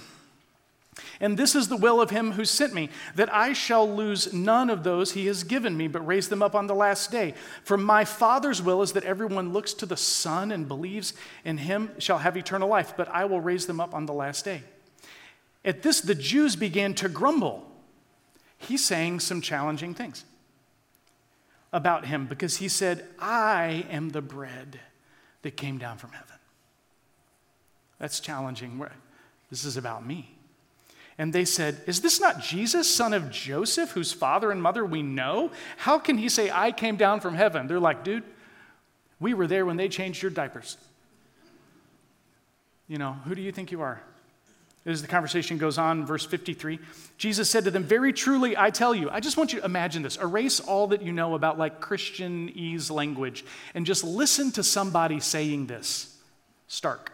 And 1.19 1.37
this 1.37 1.55
is 1.55 1.67
the 1.67 1.77
will 1.77 2.01
of 2.01 2.09
him 2.09 2.33
who 2.33 2.45
sent 2.45 2.73
me, 2.73 2.89
that 3.15 3.33
I 3.33 3.53
shall 3.53 3.89
lose 3.89 4.33
none 4.33 4.69
of 4.69 4.83
those 4.83 5.13
he 5.13 5.25
has 5.27 5.43
given 5.43 5.75
me, 5.75 5.87
but 5.87 6.05
raise 6.05 6.29
them 6.29 6.43
up 6.43 6.55
on 6.55 6.67
the 6.67 6.75
last 6.75 7.11
day. 7.11 7.33
For 7.63 7.77
my 7.77 8.05
Father's 8.05 8.61
will 8.61 8.81
is 8.81 8.93
that 8.93 9.03
everyone 9.03 9.53
looks 9.53 9.73
to 9.75 9.85
the 9.85 9.97
Son 9.97 10.51
and 10.51 10.67
believes 10.67 11.13
in 11.43 11.57
him 11.57 11.91
shall 11.99 12.19
have 12.19 12.37
eternal 12.37 12.69
life, 12.69 12.93
but 12.95 13.09
I 13.09 13.25
will 13.25 13.41
raise 13.41 13.65
them 13.65 13.79
up 13.79 13.93
on 13.93 14.05
the 14.05 14.13
last 14.13 14.45
day. 14.45 14.63
At 15.65 15.81
this, 15.81 16.01
the 16.01 16.15
Jews 16.15 16.55
began 16.55 16.93
to 16.95 17.09
grumble. 17.09 17.69
He's 18.57 18.83
saying 18.83 19.19
some 19.19 19.41
challenging 19.41 19.93
things 19.93 20.25
about 21.71 22.05
him 22.05 22.25
because 22.25 22.57
he 22.57 22.67
said, 22.67 23.05
I 23.19 23.85
am 23.89 24.09
the 24.09 24.21
bread 24.21 24.79
that 25.41 25.55
came 25.55 25.77
down 25.77 25.97
from 25.97 26.11
heaven. 26.11 26.35
That's 27.99 28.19
challenging. 28.19 28.83
This 29.49 29.65
is 29.65 29.77
about 29.77 30.05
me. 30.05 30.38
And 31.19 31.33
they 31.33 31.43
said, 31.43 31.81
Is 31.85 31.99
this 31.99 32.21
not 32.21 32.41
Jesus, 32.41 32.89
son 32.89 33.13
of 33.13 33.29
Joseph, 33.29 33.91
whose 33.91 34.13
father 34.13 34.51
and 34.51 34.63
mother 34.63 34.85
we 34.85 35.03
know? 35.03 35.51
How 35.75 35.99
can 35.99 36.17
he 36.17 36.29
say, 36.29 36.49
I 36.49 36.71
came 36.71 36.95
down 36.95 37.19
from 37.19 37.35
heaven? 37.35 37.67
They're 37.67 37.77
like, 37.79 38.05
Dude, 38.05 38.23
we 39.19 39.33
were 39.33 39.45
there 39.45 39.65
when 39.65 39.75
they 39.75 39.89
changed 39.89 40.23
your 40.23 40.31
diapers. 40.31 40.77
You 42.87 42.97
know, 42.97 43.11
who 43.25 43.35
do 43.35 43.41
you 43.41 43.51
think 43.51 43.69
you 43.71 43.81
are? 43.81 44.01
As 44.85 45.01
the 45.01 45.09
conversation 45.09 45.57
goes 45.57 45.77
on, 45.77 46.05
verse 46.05 46.25
53, 46.25 46.79
Jesus 47.17 47.49
said 47.49 47.65
to 47.65 47.71
them, 47.71 47.83
Very 47.83 48.13
truly, 48.13 48.55
I 48.57 48.69
tell 48.69 48.95
you, 48.95 49.09
I 49.09 49.19
just 49.19 49.35
want 49.35 49.51
you 49.51 49.59
to 49.59 49.65
imagine 49.65 50.01
this. 50.01 50.15
Erase 50.15 50.61
all 50.61 50.87
that 50.87 51.01
you 51.01 51.11
know 51.11 51.35
about 51.35 51.59
like 51.59 51.81
Christianese 51.81 52.89
language 52.89 53.43
and 53.75 53.85
just 53.85 54.05
listen 54.05 54.53
to 54.53 54.63
somebody 54.63 55.19
saying 55.19 55.67
this 55.67 56.17
stark. 56.69 57.11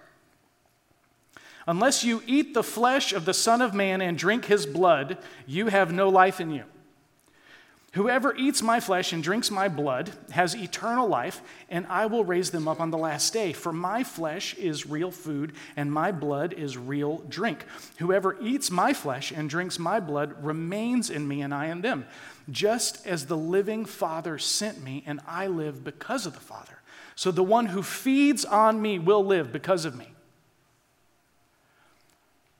Unless 1.67 2.03
you 2.03 2.21
eat 2.27 2.53
the 2.53 2.63
flesh 2.63 3.11
of 3.11 3.25
the 3.25 3.33
Son 3.33 3.61
of 3.61 3.73
Man 3.73 4.01
and 4.01 4.17
drink 4.17 4.45
his 4.45 4.65
blood, 4.65 5.17
you 5.47 5.67
have 5.67 5.91
no 5.91 6.09
life 6.09 6.39
in 6.39 6.51
you. 6.51 6.63
Whoever 7.93 8.35
eats 8.35 8.61
my 8.61 8.81
flesh 8.81 9.13
and 9.13 9.23
drinks 9.23 9.49
my 9.49 9.69
blood 9.69 10.11
has 10.31 10.53
eternal 10.53 11.07
life, 11.07 11.41
and 11.69 11.87
I 11.87 12.07
will 12.07 12.25
raise 12.25 12.51
them 12.51 12.67
up 12.67 12.81
on 12.81 12.91
the 12.91 12.97
last 12.97 13.31
day. 13.31 13.53
For 13.53 13.71
my 13.71 14.03
flesh 14.03 14.53
is 14.55 14.85
real 14.85 15.11
food, 15.11 15.53
and 15.77 15.89
my 15.89 16.11
blood 16.11 16.51
is 16.51 16.77
real 16.77 17.19
drink. 17.29 17.65
Whoever 17.99 18.37
eats 18.41 18.69
my 18.69 18.91
flesh 18.91 19.31
and 19.31 19.49
drinks 19.49 19.79
my 19.79 20.01
blood 20.01 20.43
remains 20.43 21.09
in 21.09 21.25
me, 21.25 21.41
and 21.41 21.53
I 21.53 21.67
in 21.67 21.79
them. 21.79 22.05
Just 22.51 23.07
as 23.07 23.27
the 23.27 23.37
living 23.37 23.85
Father 23.85 24.37
sent 24.37 24.83
me, 24.83 25.01
and 25.05 25.21
I 25.25 25.47
live 25.47 25.85
because 25.85 26.25
of 26.25 26.33
the 26.33 26.41
Father. 26.41 26.81
So 27.15 27.31
the 27.31 27.43
one 27.43 27.67
who 27.67 27.81
feeds 27.81 28.43
on 28.43 28.81
me 28.81 28.99
will 28.99 29.25
live 29.25 29.53
because 29.53 29.85
of 29.85 29.95
me. 29.95 30.14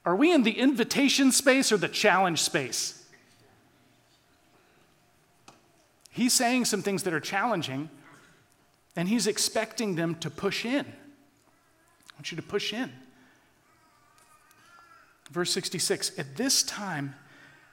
Are 0.05 0.15
we 0.15 0.31
in 0.31 0.43
the 0.43 0.59
invitation 0.59 1.31
space 1.31 1.71
or 1.71 1.77
the 1.77 1.87
challenge 1.87 2.41
space? 2.41 3.03
He's 6.11 6.31
saying 6.31 6.65
some 6.65 6.81
things 6.81 7.03
that 7.03 7.13
are 7.13 7.19
challenging, 7.19 7.89
and 8.95 9.09
he's 9.09 9.27
expecting 9.27 9.95
them 9.95 10.15
to 10.15 10.29
push 10.29 10.63
in. 10.63 10.85
I 10.85 12.15
want 12.15 12.31
you 12.31 12.37
to 12.37 12.43
push 12.43 12.71
in. 12.71 12.91
Verse 15.31 15.51
66 15.51 16.17
At 16.19 16.37
this 16.37 16.63
time, 16.63 17.15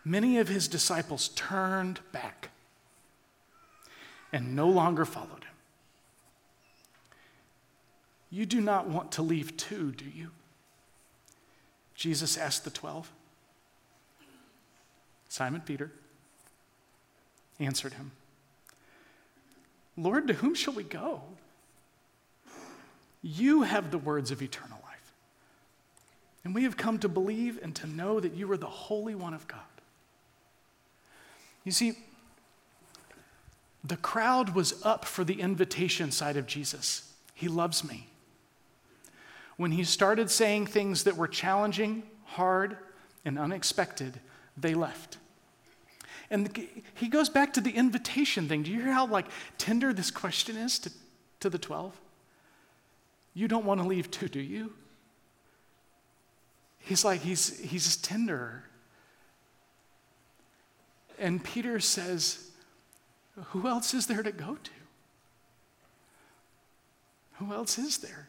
many 0.05 0.38
of 0.38 0.49
his 0.49 0.68
disciples 0.68 1.29
turned 1.37 2.01
back 2.11 2.49
and 4.33 4.57
no 4.57 4.68
longer 4.68 5.05
followed 5.05 5.45
him. 5.45 5.55
You 8.31 8.47
do 8.47 8.62
not 8.62 8.88
want 8.88 9.12
to 9.12 9.23
leave 9.23 9.57
too, 9.59 9.92
do 9.92 10.07
you? 10.07 10.31
Jesus 11.94 12.37
asked 12.37 12.64
the 12.64 12.70
twelve. 12.70 13.11
Simon 15.28 15.61
Peter 15.61 15.90
answered 17.59 17.94
him. 17.94 18.11
Lord, 19.96 20.26
to 20.28 20.35
whom 20.35 20.55
shall 20.55 20.74
we 20.74 20.85
go? 20.85 21.22
You 23.22 23.62
have 23.62 23.90
the 23.90 23.98
words 23.98 24.31
of 24.31 24.42
eternal 24.42 24.78
life. 24.83 25.12
And 26.44 26.55
we 26.55 26.64
have 26.64 26.76
come 26.76 26.98
to 26.98 27.09
believe 27.09 27.59
and 27.62 27.74
to 27.76 27.87
know 27.87 28.18
that 28.18 28.35
you 28.35 28.50
are 28.50 28.57
the 28.57 28.66
Holy 28.66 29.14
One 29.14 29.33
of 29.33 29.46
God. 29.46 29.61
You 31.64 31.72
see, 31.72 31.96
the 33.85 33.96
crowd 33.96 34.55
was 34.55 34.85
up 34.85 35.05
for 35.05 35.24
the 35.24 35.40
invitation 35.40 36.11
side 36.11 36.37
of 36.37 36.46
Jesus. 36.46 37.12
He 37.35 37.48
loves 37.48 37.85
me. 37.85 38.09
When 39.57 39.73
he 39.73 39.85
started 39.85 40.31
saying 40.31 40.67
things 40.67 41.05
that 41.05 41.17
were 41.17 41.29
challenging, 41.29 42.03
hard, 42.25 42.77
and 43.25 43.38
unexpected, 43.38 44.19
they 44.57 44.75
left. 44.75 45.19
And 46.31 46.67
he 46.95 47.09
goes 47.09 47.29
back 47.29 47.53
to 47.55 47.61
the 47.61 47.73
invitation 47.73 48.49
thing. 48.49 48.62
Do 48.62 48.71
you 48.71 48.81
hear 48.81 48.93
how 48.93 49.07
like 49.07 49.27
tender 49.59 49.93
this 49.93 50.11
question 50.11 50.57
is 50.57 50.79
to, 50.81 50.91
to 51.41 51.51
the 51.51 51.59
12? 51.59 51.95
You 53.35 53.49
don't 53.49 53.65
want 53.65 53.81
to 53.81 53.87
leave 53.87 54.11
too, 54.11 54.29
do 54.29 54.41
you? 54.41 54.73
He's 56.79 57.05
like, 57.05 57.21
he's, 57.21 57.61
he's 57.61 57.97
tender. 57.97 58.65
And 61.19 61.43
Peter 61.43 61.79
says, 61.81 62.51
Who 63.49 63.69
else 63.69 63.95
is 63.95 64.07
there 64.07 64.23
to 64.23 64.33
go 64.33 64.57
to? 64.57 64.71
Who 67.35 67.53
else 67.53 67.79
is 67.79 67.99
there? 67.99 68.29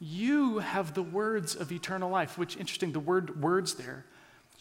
You 0.00 0.58
have 0.58 0.94
the 0.94 1.02
words 1.02 1.54
of 1.54 1.70
eternal 1.70 2.10
life, 2.10 2.38
which, 2.38 2.56
interesting, 2.56 2.92
the 2.92 3.00
word 3.00 3.40
words 3.42 3.74
there, 3.74 4.06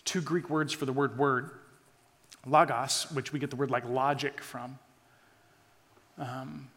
two 0.03 0.21
Greek 0.21 0.49
words 0.49 0.73
for 0.73 0.85
the 0.85 0.93
word 0.93 1.17
word 1.17 1.51
logos, 2.45 3.07
which 3.13 3.33
we 3.33 3.39
get 3.39 3.49
the 3.49 3.55
word 3.55 3.71
like 3.71 3.85
logic 3.85 4.41
from, 4.41 4.79
um, 6.17 6.69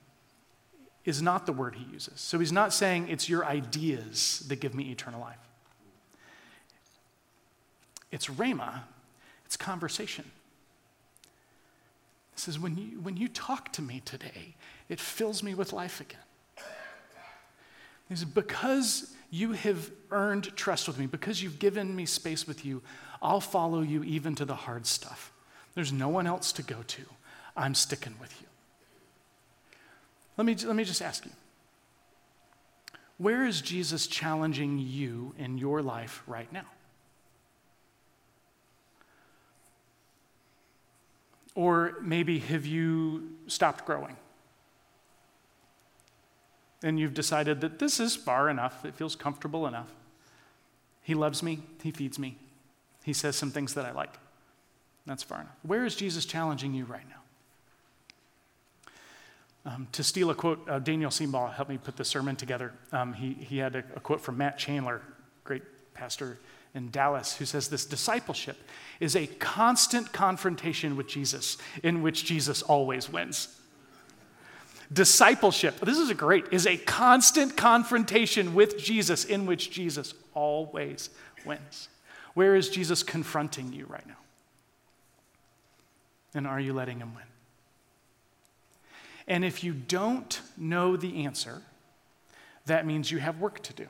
is 1.05 1.21
not 1.21 1.47
the 1.47 1.53
word 1.53 1.75
he 1.75 1.85
uses. 1.93 2.21
So 2.21 2.39
he's 2.39 2.53
not 2.53 2.73
saying 2.73 3.09
it's 3.09 3.29
your 3.29 3.45
ideas 3.45 4.45
that 4.49 4.61
give 4.61 4.75
me 4.75 4.91
eternal 4.91 5.21
life. 5.21 5.39
It's 8.11 8.27
rhema, 8.27 8.83
it's 9.45 9.57
conversation. 9.57 10.31
He 12.35 12.41
says, 12.41 12.59
when 12.59 12.77
you, 12.77 13.01
when 13.01 13.17
you 13.17 13.29
talk 13.29 13.73
to 13.73 13.83
me 13.83 14.03
today, 14.05 14.55
it 14.89 15.01
fills 15.01 15.43
me 15.43 15.55
with 15.55 15.73
life 15.73 16.01
again. 16.01 16.19
He 18.13 18.17
says, 18.17 18.27
because 18.27 19.15
you 19.31 19.53
have 19.53 19.91
earned 20.11 20.55
trust 20.55 20.87
with 20.87 20.99
me, 20.99 21.07
because 21.07 21.43
you've 21.43 21.59
given 21.59 21.97
me 21.97 22.05
space 22.05 22.47
with 22.47 22.63
you, 22.63 22.83
I'll 23.23 23.41
follow 23.41 23.81
you 23.81 24.05
even 24.05 24.35
to 24.35 24.45
the 24.45 24.55
hard 24.55 24.85
stuff. 24.85 25.33
There's 25.75 25.95
no 25.95 26.11
one 26.11 26.27
else 26.27 26.53
to 26.53 26.63
go 26.63 26.83
to. 26.87 27.03
I'm 27.57 27.75
sticking 27.75 28.15
with 28.21 28.39
you. 28.43 28.47
Let 30.37 30.45
me, 30.45 30.55
let 30.67 30.77
me 30.77 30.85
just 30.85 31.01
ask 31.01 31.25
you 31.25 31.33
where 33.17 33.47
is 33.47 33.63
Jesus 33.63 34.07
challenging 34.07 34.79
you 34.79 35.35
in 35.39 35.57
your 35.57 35.81
life 35.81 36.23
right 36.27 36.53
now? 36.53 36.67
Or 41.55 41.97
maybe 42.03 42.41
have 42.41 42.67
you 42.67 43.31
stopped 43.47 43.87
growing? 43.87 44.17
And 46.83 46.99
you've 46.99 47.15
decided 47.15 47.61
that 47.61 47.79
this 47.79 48.01
is 48.01 48.17
far 48.17 48.49
enough, 48.49 48.85
it 48.85 48.95
feels 48.95 49.15
comfortable 49.15 49.67
enough. 49.67 49.93
He 51.03 51.15
loves 51.15 51.43
me, 51.43 51.61
He 51.83 51.91
feeds 51.91 52.19
me, 52.19 52.37
He 53.05 53.13
says 53.13 53.37
some 53.37 53.51
things 53.51 53.75
that 53.75 53.85
I 53.85 53.93
like. 53.93 54.15
That's 55.07 55.23
far 55.23 55.41
enough. 55.41 55.57
Where 55.63 55.85
is 55.85 55.97
Jesus 55.97 56.25
challenging 56.25 56.75
you 56.75 56.85
right 56.85 57.09
now? 57.09 57.17
Um, 59.65 59.87
to 59.93 60.03
steal 60.03 60.31
a 60.31 60.35
quote, 60.35 60.69
uh, 60.69 60.81
Daniel 60.81 61.11
Seabaugh 61.11 61.55
helped 61.55 61.71
me 61.71 61.79
put 61.79 61.97
the 61.97 62.05
sermon 62.05 62.35
together. 62.35 62.73
Um, 62.91 63.13
he, 63.13 63.35
he 63.35 63.59
had 63.59 63.77
a, 63.77 63.85
a 63.95 64.01
quote 64.01 64.21
from 64.21 64.39
Matt 64.39 64.59
Chandler, 64.59 65.03
great 65.45 65.63
pastor 65.95 66.39
in 66.75 66.91
Dallas, 66.91 67.37
who 67.37 67.45
says 67.45 67.69
this 67.69 67.85
discipleship 67.85 68.57
is 68.99 69.15
a 69.15 69.27
constant 69.27 70.13
confrontation 70.13 70.97
with 70.97 71.07
Jesus 71.07 71.59
in 71.83 72.03
which 72.03 72.25
Jesus 72.25 72.63
always 72.63 73.09
wins. 73.11 73.57
Discipleship, 74.93 75.81
this 75.81 75.99
is 75.99 76.11
a 76.11 76.15
great, 76.15 76.47
is 76.51 76.67
a 76.67 76.77
constant 76.77 77.57
confrontation 77.57 78.55
with 78.55 78.77
Jesus 78.77 79.25
in 79.25 79.47
which 79.47 79.71
Jesus 79.71 80.13
always 80.35 81.09
wins. 81.47 81.89
Where 82.35 82.55
is 82.55 82.69
Jesus 82.69 83.03
confronting 83.03 83.73
you 83.73 83.87
right 83.87 84.07
now? 84.07 84.17
And 86.35 86.47
are 86.47 86.61
you 86.61 86.73
letting 86.73 86.99
him 86.99 87.15
win? 87.15 87.25
And 89.29 89.45
if 89.45 89.63
you 89.63 89.73
don't 89.73 90.41
know 90.57 90.97
the 90.97 91.25
answer, 91.25 91.63
that 92.67 92.87
means 92.87 93.11
you 93.11 93.19
have 93.19 93.41
work 93.41 93.63
to 93.63 93.73
do. 93.73 93.87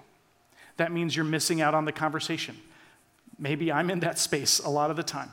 That 0.77 0.93
means 0.93 1.17
you're 1.17 1.25
missing 1.25 1.61
out 1.61 1.75
on 1.75 1.85
the 1.85 1.93
conversation. 1.93 2.57
Maybe 3.38 3.73
I'm 3.73 3.91
in 3.91 4.01
that 4.01 4.19
space 4.19 4.59
a 4.59 4.69
lot 4.69 4.91
of 4.91 4.97
the 4.97 5.03
time. 5.03 5.31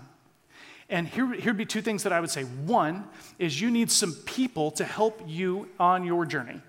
And 0.89 1.08
here, 1.08 1.28
here'd 1.28 1.58
be 1.58 1.65
two 1.65 1.82
things 1.82 2.04
that 2.04 2.12
I 2.12 2.19
would 2.19 2.32
say. 2.32 2.43
One 2.43 3.08
is 3.38 3.62
you 3.62 3.69
need 3.69 3.91
some 3.91 4.13
people 4.25 4.71
to 4.71 4.84
help 4.84 5.21
you 5.28 5.69
on 5.80 6.04
your 6.04 6.25
journey. 6.25 6.62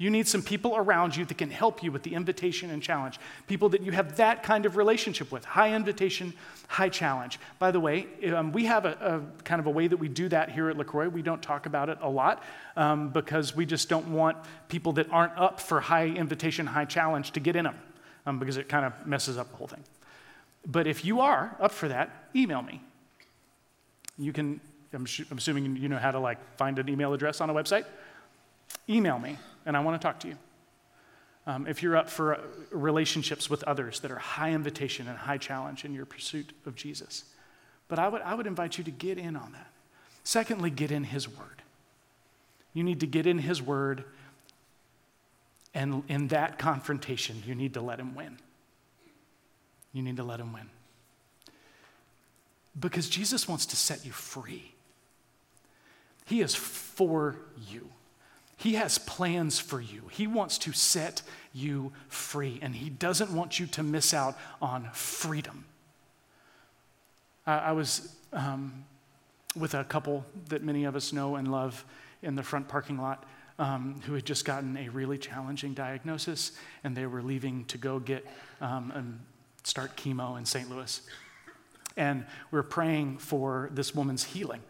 You 0.00 0.08
need 0.08 0.26
some 0.26 0.42
people 0.42 0.74
around 0.78 1.14
you 1.14 1.26
that 1.26 1.36
can 1.36 1.50
help 1.50 1.82
you 1.82 1.92
with 1.92 2.04
the 2.04 2.14
invitation 2.14 2.70
and 2.70 2.82
challenge. 2.82 3.20
People 3.48 3.68
that 3.68 3.82
you 3.82 3.92
have 3.92 4.16
that 4.16 4.42
kind 4.42 4.64
of 4.64 4.78
relationship 4.78 5.30
with. 5.30 5.44
High 5.44 5.74
invitation, 5.74 6.32
high 6.68 6.88
challenge. 6.88 7.38
By 7.58 7.70
the 7.70 7.80
way, 7.80 8.06
um, 8.34 8.50
we 8.50 8.64
have 8.64 8.86
a, 8.86 8.96
a, 9.38 9.42
kind 9.42 9.60
of 9.60 9.66
a 9.66 9.70
way 9.70 9.88
that 9.88 9.98
we 9.98 10.08
do 10.08 10.30
that 10.30 10.50
here 10.50 10.70
at 10.70 10.78
LaCroix. 10.78 11.10
We 11.10 11.20
don't 11.20 11.42
talk 11.42 11.66
about 11.66 11.90
it 11.90 11.98
a 12.00 12.08
lot 12.08 12.42
um, 12.76 13.10
because 13.10 13.54
we 13.54 13.66
just 13.66 13.90
don't 13.90 14.10
want 14.10 14.38
people 14.68 14.92
that 14.92 15.10
aren't 15.10 15.36
up 15.36 15.60
for 15.60 15.80
high 15.80 16.06
invitation, 16.06 16.64
high 16.64 16.86
challenge 16.86 17.32
to 17.32 17.40
get 17.40 17.54
in 17.54 17.64
them 17.64 17.76
um, 18.24 18.38
because 18.38 18.56
it 18.56 18.70
kind 18.70 18.86
of 18.86 19.06
messes 19.06 19.36
up 19.36 19.50
the 19.50 19.56
whole 19.58 19.66
thing. 19.66 19.84
But 20.66 20.86
if 20.86 21.04
you 21.04 21.20
are 21.20 21.54
up 21.60 21.72
for 21.72 21.88
that, 21.88 22.10
email 22.34 22.62
me. 22.62 22.80
You 24.20 24.34
can, 24.34 24.60
I'm, 24.92 25.06
sh- 25.06 25.24
I'm 25.30 25.38
assuming 25.38 25.76
you 25.76 25.88
know 25.88 25.96
how 25.96 26.10
to 26.10 26.20
like 26.20 26.38
find 26.56 26.78
an 26.78 26.88
email 26.88 27.14
address 27.14 27.40
on 27.40 27.48
a 27.48 27.54
website. 27.54 27.86
Email 28.88 29.18
me, 29.18 29.38
and 29.64 29.76
I 29.76 29.80
want 29.80 30.00
to 30.00 30.06
talk 30.06 30.20
to 30.20 30.28
you. 30.28 30.36
Um, 31.46 31.66
if 31.66 31.82
you're 31.82 31.96
up 31.96 32.10
for 32.10 32.34
uh, 32.34 32.40
relationships 32.70 33.48
with 33.48 33.64
others 33.64 34.00
that 34.00 34.10
are 34.10 34.18
high 34.18 34.50
invitation 34.50 35.08
and 35.08 35.16
high 35.16 35.38
challenge 35.38 35.86
in 35.86 35.94
your 35.94 36.04
pursuit 36.04 36.52
of 36.66 36.76
Jesus. 36.76 37.24
But 37.88 37.98
I 37.98 38.08
would, 38.08 38.20
I 38.20 38.34
would 38.34 38.46
invite 38.46 38.76
you 38.76 38.84
to 38.84 38.90
get 38.90 39.16
in 39.16 39.36
on 39.36 39.52
that. 39.52 39.72
Secondly, 40.22 40.68
get 40.68 40.92
in 40.92 41.04
His 41.04 41.26
Word. 41.26 41.62
You 42.74 42.84
need 42.84 43.00
to 43.00 43.06
get 43.06 43.26
in 43.26 43.38
His 43.38 43.62
Word, 43.62 44.04
and 45.72 46.04
in 46.08 46.28
that 46.28 46.58
confrontation, 46.58 47.42
you 47.46 47.54
need 47.54 47.72
to 47.74 47.80
let 47.80 47.98
Him 47.98 48.14
win. 48.14 48.38
You 49.92 50.02
need 50.02 50.18
to 50.18 50.24
let 50.24 50.40
Him 50.40 50.52
win. 50.52 50.68
Because 52.78 53.08
Jesus 53.08 53.48
wants 53.48 53.66
to 53.66 53.76
set 53.76 54.04
you 54.04 54.12
free. 54.12 54.72
He 56.26 56.40
is 56.40 56.54
for 56.54 57.36
you. 57.68 57.88
He 58.56 58.74
has 58.74 58.98
plans 58.98 59.58
for 59.58 59.80
you. 59.80 60.02
He 60.10 60.26
wants 60.26 60.58
to 60.58 60.72
set 60.72 61.22
you 61.52 61.92
free, 62.08 62.58
and 62.62 62.74
He 62.74 62.90
doesn't 62.90 63.32
want 63.32 63.58
you 63.58 63.66
to 63.68 63.82
miss 63.82 64.12
out 64.12 64.36
on 64.60 64.90
freedom. 64.92 65.64
I, 67.46 67.58
I 67.58 67.72
was 67.72 68.14
um, 68.32 68.84
with 69.56 69.74
a 69.74 69.84
couple 69.84 70.24
that 70.48 70.62
many 70.62 70.84
of 70.84 70.94
us 70.94 71.12
know 71.12 71.36
and 71.36 71.50
love 71.50 71.84
in 72.22 72.36
the 72.36 72.42
front 72.42 72.68
parking 72.68 72.98
lot 72.98 73.24
um, 73.58 74.00
who 74.06 74.14
had 74.14 74.24
just 74.24 74.44
gotten 74.44 74.76
a 74.76 74.88
really 74.88 75.18
challenging 75.18 75.74
diagnosis, 75.74 76.52
and 76.84 76.96
they 76.96 77.06
were 77.06 77.22
leaving 77.22 77.64
to 77.66 77.78
go 77.78 77.98
get 77.98 78.26
um, 78.60 78.92
and 78.94 79.20
start 79.64 79.96
chemo 79.96 80.38
in 80.38 80.44
St. 80.44 80.70
Louis. 80.70 81.00
And 82.00 82.24
we 82.50 82.56
we're 82.56 82.62
praying 82.62 83.18
for 83.18 83.68
this 83.74 83.94
woman's 83.94 84.24
healing. 84.24 84.62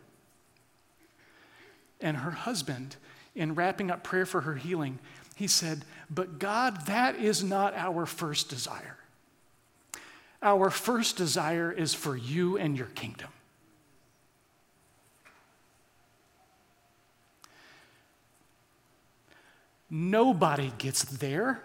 And 2.01 2.17
her 2.17 2.33
husband 2.33 2.97
in 3.37 3.55
wrapping 3.55 3.89
up 3.89 4.03
prayer 4.03 4.27
for 4.27 4.41
her 4.41 4.57
healing, 4.57 4.99
he 5.37 5.47
said, 5.47 5.85
But 6.11 6.41
God, 6.41 6.87
that 6.87 7.15
is 7.15 7.45
not 7.45 7.73
our 7.75 8.05
first 8.05 8.49
desire. 8.49 8.97
Our 10.43 10.71
first 10.71 11.17
desire 11.17 11.71
is 11.71 11.95
for 11.95 12.17
you 12.17 12.59
and 12.59 12.77
your 12.77 12.89
kingdom. 12.89 13.29
Nobody 19.89 20.73
gets 20.79 21.05
there 21.05 21.63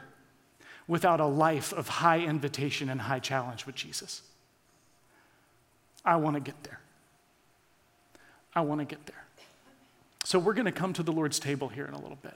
without 0.87 1.19
a 1.19 1.25
life 1.25 1.73
of 1.73 1.87
high 1.87 2.19
invitation 2.19 2.87
and 2.87 3.01
high 3.01 3.19
challenge 3.19 3.65
with 3.65 3.73
Jesus. 3.73 4.21
I 6.05 6.17
want 6.17 6.35
to 6.35 6.39
get 6.39 6.61
there. 6.63 6.79
I 8.53 8.61
want 8.61 8.79
to 8.79 8.85
get 8.85 9.05
there. 9.05 9.23
So 10.23 10.39
we're 10.39 10.53
going 10.53 10.65
to 10.65 10.71
come 10.71 10.93
to 10.93 11.03
the 11.03 11.11
Lord's 11.11 11.39
table 11.39 11.67
here 11.67 11.85
in 11.85 11.93
a 11.93 11.99
little 11.99 12.17
bit. 12.21 12.35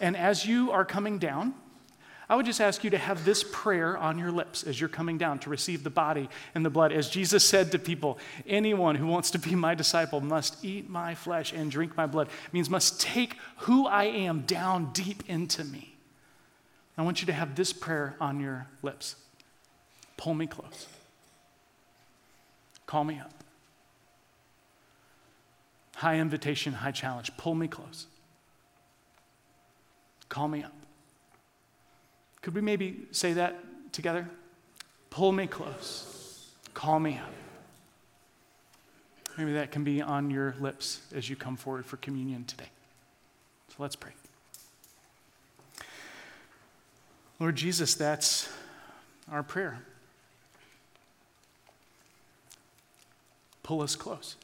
And 0.00 0.16
as 0.16 0.46
you 0.46 0.70
are 0.70 0.84
coming 0.84 1.18
down, 1.18 1.54
I 2.30 2.36
would 2.36 2.44
just 2.44 2.60
ask 2.60 2.84
you 2.84 2.90
to 2.90 2.98
have 2.98 3.24
this 3.24 3.42
prayer 3.42 3.96
on 3.96 4.18
your 4.18 4.30
lips 4.30 4.62
as 4.62 4.78
you're 4.78 4.90
coming 4.90 5.16
down 5.16 5.38
to 5.40 5.50
receive 5.50 5.82
the 5.82 5.90
body 5.90 6.28
and 6.54 6.64
the 6.64 6.70
blood. 6.70 6.92
As 6.92 7.08
Jesus 7.08 7.42
said 7.42 7.72
to 7.72 7.78
people, 7.78 8.18
anyone 8.46 8.96
who 8.96 9.06
wants 9.06 9.30
to 9.30 9.38
be 9.38 9.54
my 9.54 9.74
disciple 9.74 10.20
must 10.20 10.62
eat 10.62 10.90
my 10.90 11.14
flesh 11.14 11.52
and 11.54 11.70
drink 11.70 11.96
my 11.96 12.06
blood. 12.06 12.28
It 12.28 12.52
means 12.52 12.68
must 12.68 13.00
take 13.00 13.34
who 13.58 13.86
I 13.86 14.04
am 14.04 14.42
down 14.42 14.92
deep 14.92 15.22
into 15.26 15.64
me. 15.64 15.94
I 16.98 17.02
want 17.02 17.22
you 17.22 17.26
to 17.26 17.32
have 17.32 17.54
this 17.54 17.72
prayer 17.72 18.14
on 18.20 18.40
your 18.40 18.66
lips. 18.82 19.16
Pull 20.18 20.34
me 20.34 20.46
close. 20.46 20.86
Call 22.88 23.04
me 23.04 23.20
up. 23.20 23.44
High 25.96 26.16
invitation, 26.16 26.72
high 26.72 26.90
challenge. 26.90 27.30
Pull 27.36 27.54
me 27.54 27.68
close. 27.68 28.06
Call 30.30 30.48
me 30.48 30.62
up. 30.62 30.72
Could 32.40 32.54
we 32.54 32.62
maybe 32.62 33.06
say 33.10 33.34
that 33.34 33.92
together? 33.92 34.26
Pull 35.10 35.32
me 35.32 35.46
close. 35.46 36.48
Call 36.72 36.98
me 36.98 37.18
up. 37.18 37.30
Maybe 39.36 39.52
that 39.52 39.70
can 39.70 39.84
be 39.84 40.00
on 40.00 40.30
your 40.30 40.54
lips 40.58 41.02
as 41.14 41.28
you 41.28 41.36
come 41.36 41.56
forward 41.56 41.84
for 41.84 41.98
communion 41.98 42.44
today. 42.44 42.70
So 43.68 43.74
let's 43.80 43.96
pray. 43.96 44.12
Lord 47.38 47.54
Jesus, 47.54 47.94
that's 47.94 48.48
our 49.30 49.42
prayer. 49.42 49.82
Pull 53.68 53.82
us 53.82 53.96
close 53.96 54.36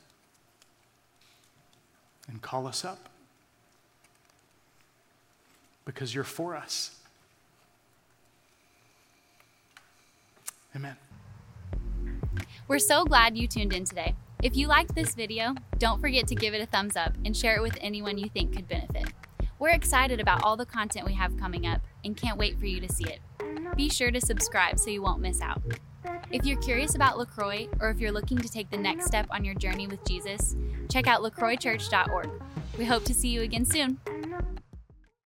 and 2.28 2.42
call 2.42 2.66
us 2.66 2.84
up 2.84 3.08
because 5.86 6.14
you're 6.14 6.24
for 6.24 6.54
us. 6.54 6.98
Amen. 10.76 10.96
We're 12.68 12.78
so 12.78 13.06
glad 13.06 13.38
you 13.38 13.48
tuned 13.48 13.72
in 13.72 13.86
today. 13.86 14.14
If 14.42 14.58
you 14.58 14.66
liked 14.66 14.94
this 14.94 15.14
video, 15.14 15.54
don't 15.78 16.02
forget 16.02 16.26
to 16.26 16.34
give 16.34 16.52
it 16.52 16.60
a 16.60 16.66
thumbs 16.66 16.94
up 16.94 17.14
and 17.24 17.34
share 17.34 17.56
it 17.56 17.62
with 17.62 17.78
anyone 17.80 18.18
you 18.18 18.28
think 18.28 18.54
could 18.54 18.68
benefit. 18.68 19.10
We're 19.58 19.70
excited 19.70 20.20
about 20.20 20.44
all 20.44 20.58
the 20.58 20.66
content 20.66 21.06
we 21.06 21.14
have 21.14 21.38
coming 21.38 21.66
up 21.66 21.80
and 22.04 22.14
can't 22.14 22.36
wait 22.36 22.58
for 22.60 22.66
you 22.66 22.78
to 22.78 22.92
see 22.92 23.06
it. 23.06 23.20
Be 23.74 23.88
sure 23.88 24.10
to 24.10 24.20
subscribe 24.20 24.78
so 24.78 24.90
you 24.90 25.00
won't 25.00 25.22
miss 25.22 25.40
out. 25.40 25.62
If 26.30 26.44
you're 26.44 26.60
curious 26.60 26.94
about 26.94 27.18
LaCroix 27.18 27.68
or 27.80 27.90
if 27.90 28.00
you're 28.00 28.12
looking 28.12 28.38
to 28.38 28.48
take 28.48 28.70
the 28.70 28.76
next 28.76 29.06
step 29.06 29.26
on 29.30 29.44
your 29.44 29.54
journey 29.54 29.86
with 29.86 30.04
Jesus, 30.04 30.56
check 30.90 31.06
out 31.06 31.22
lacroixchurch.org. 31.22 32.30
We 32.78 32.84
hope 32.84 33.04
to 33.04 33.14
see 33.14 33.28
you 33.28 33.42
again 33.42 33.64
soon. 33.64 33.98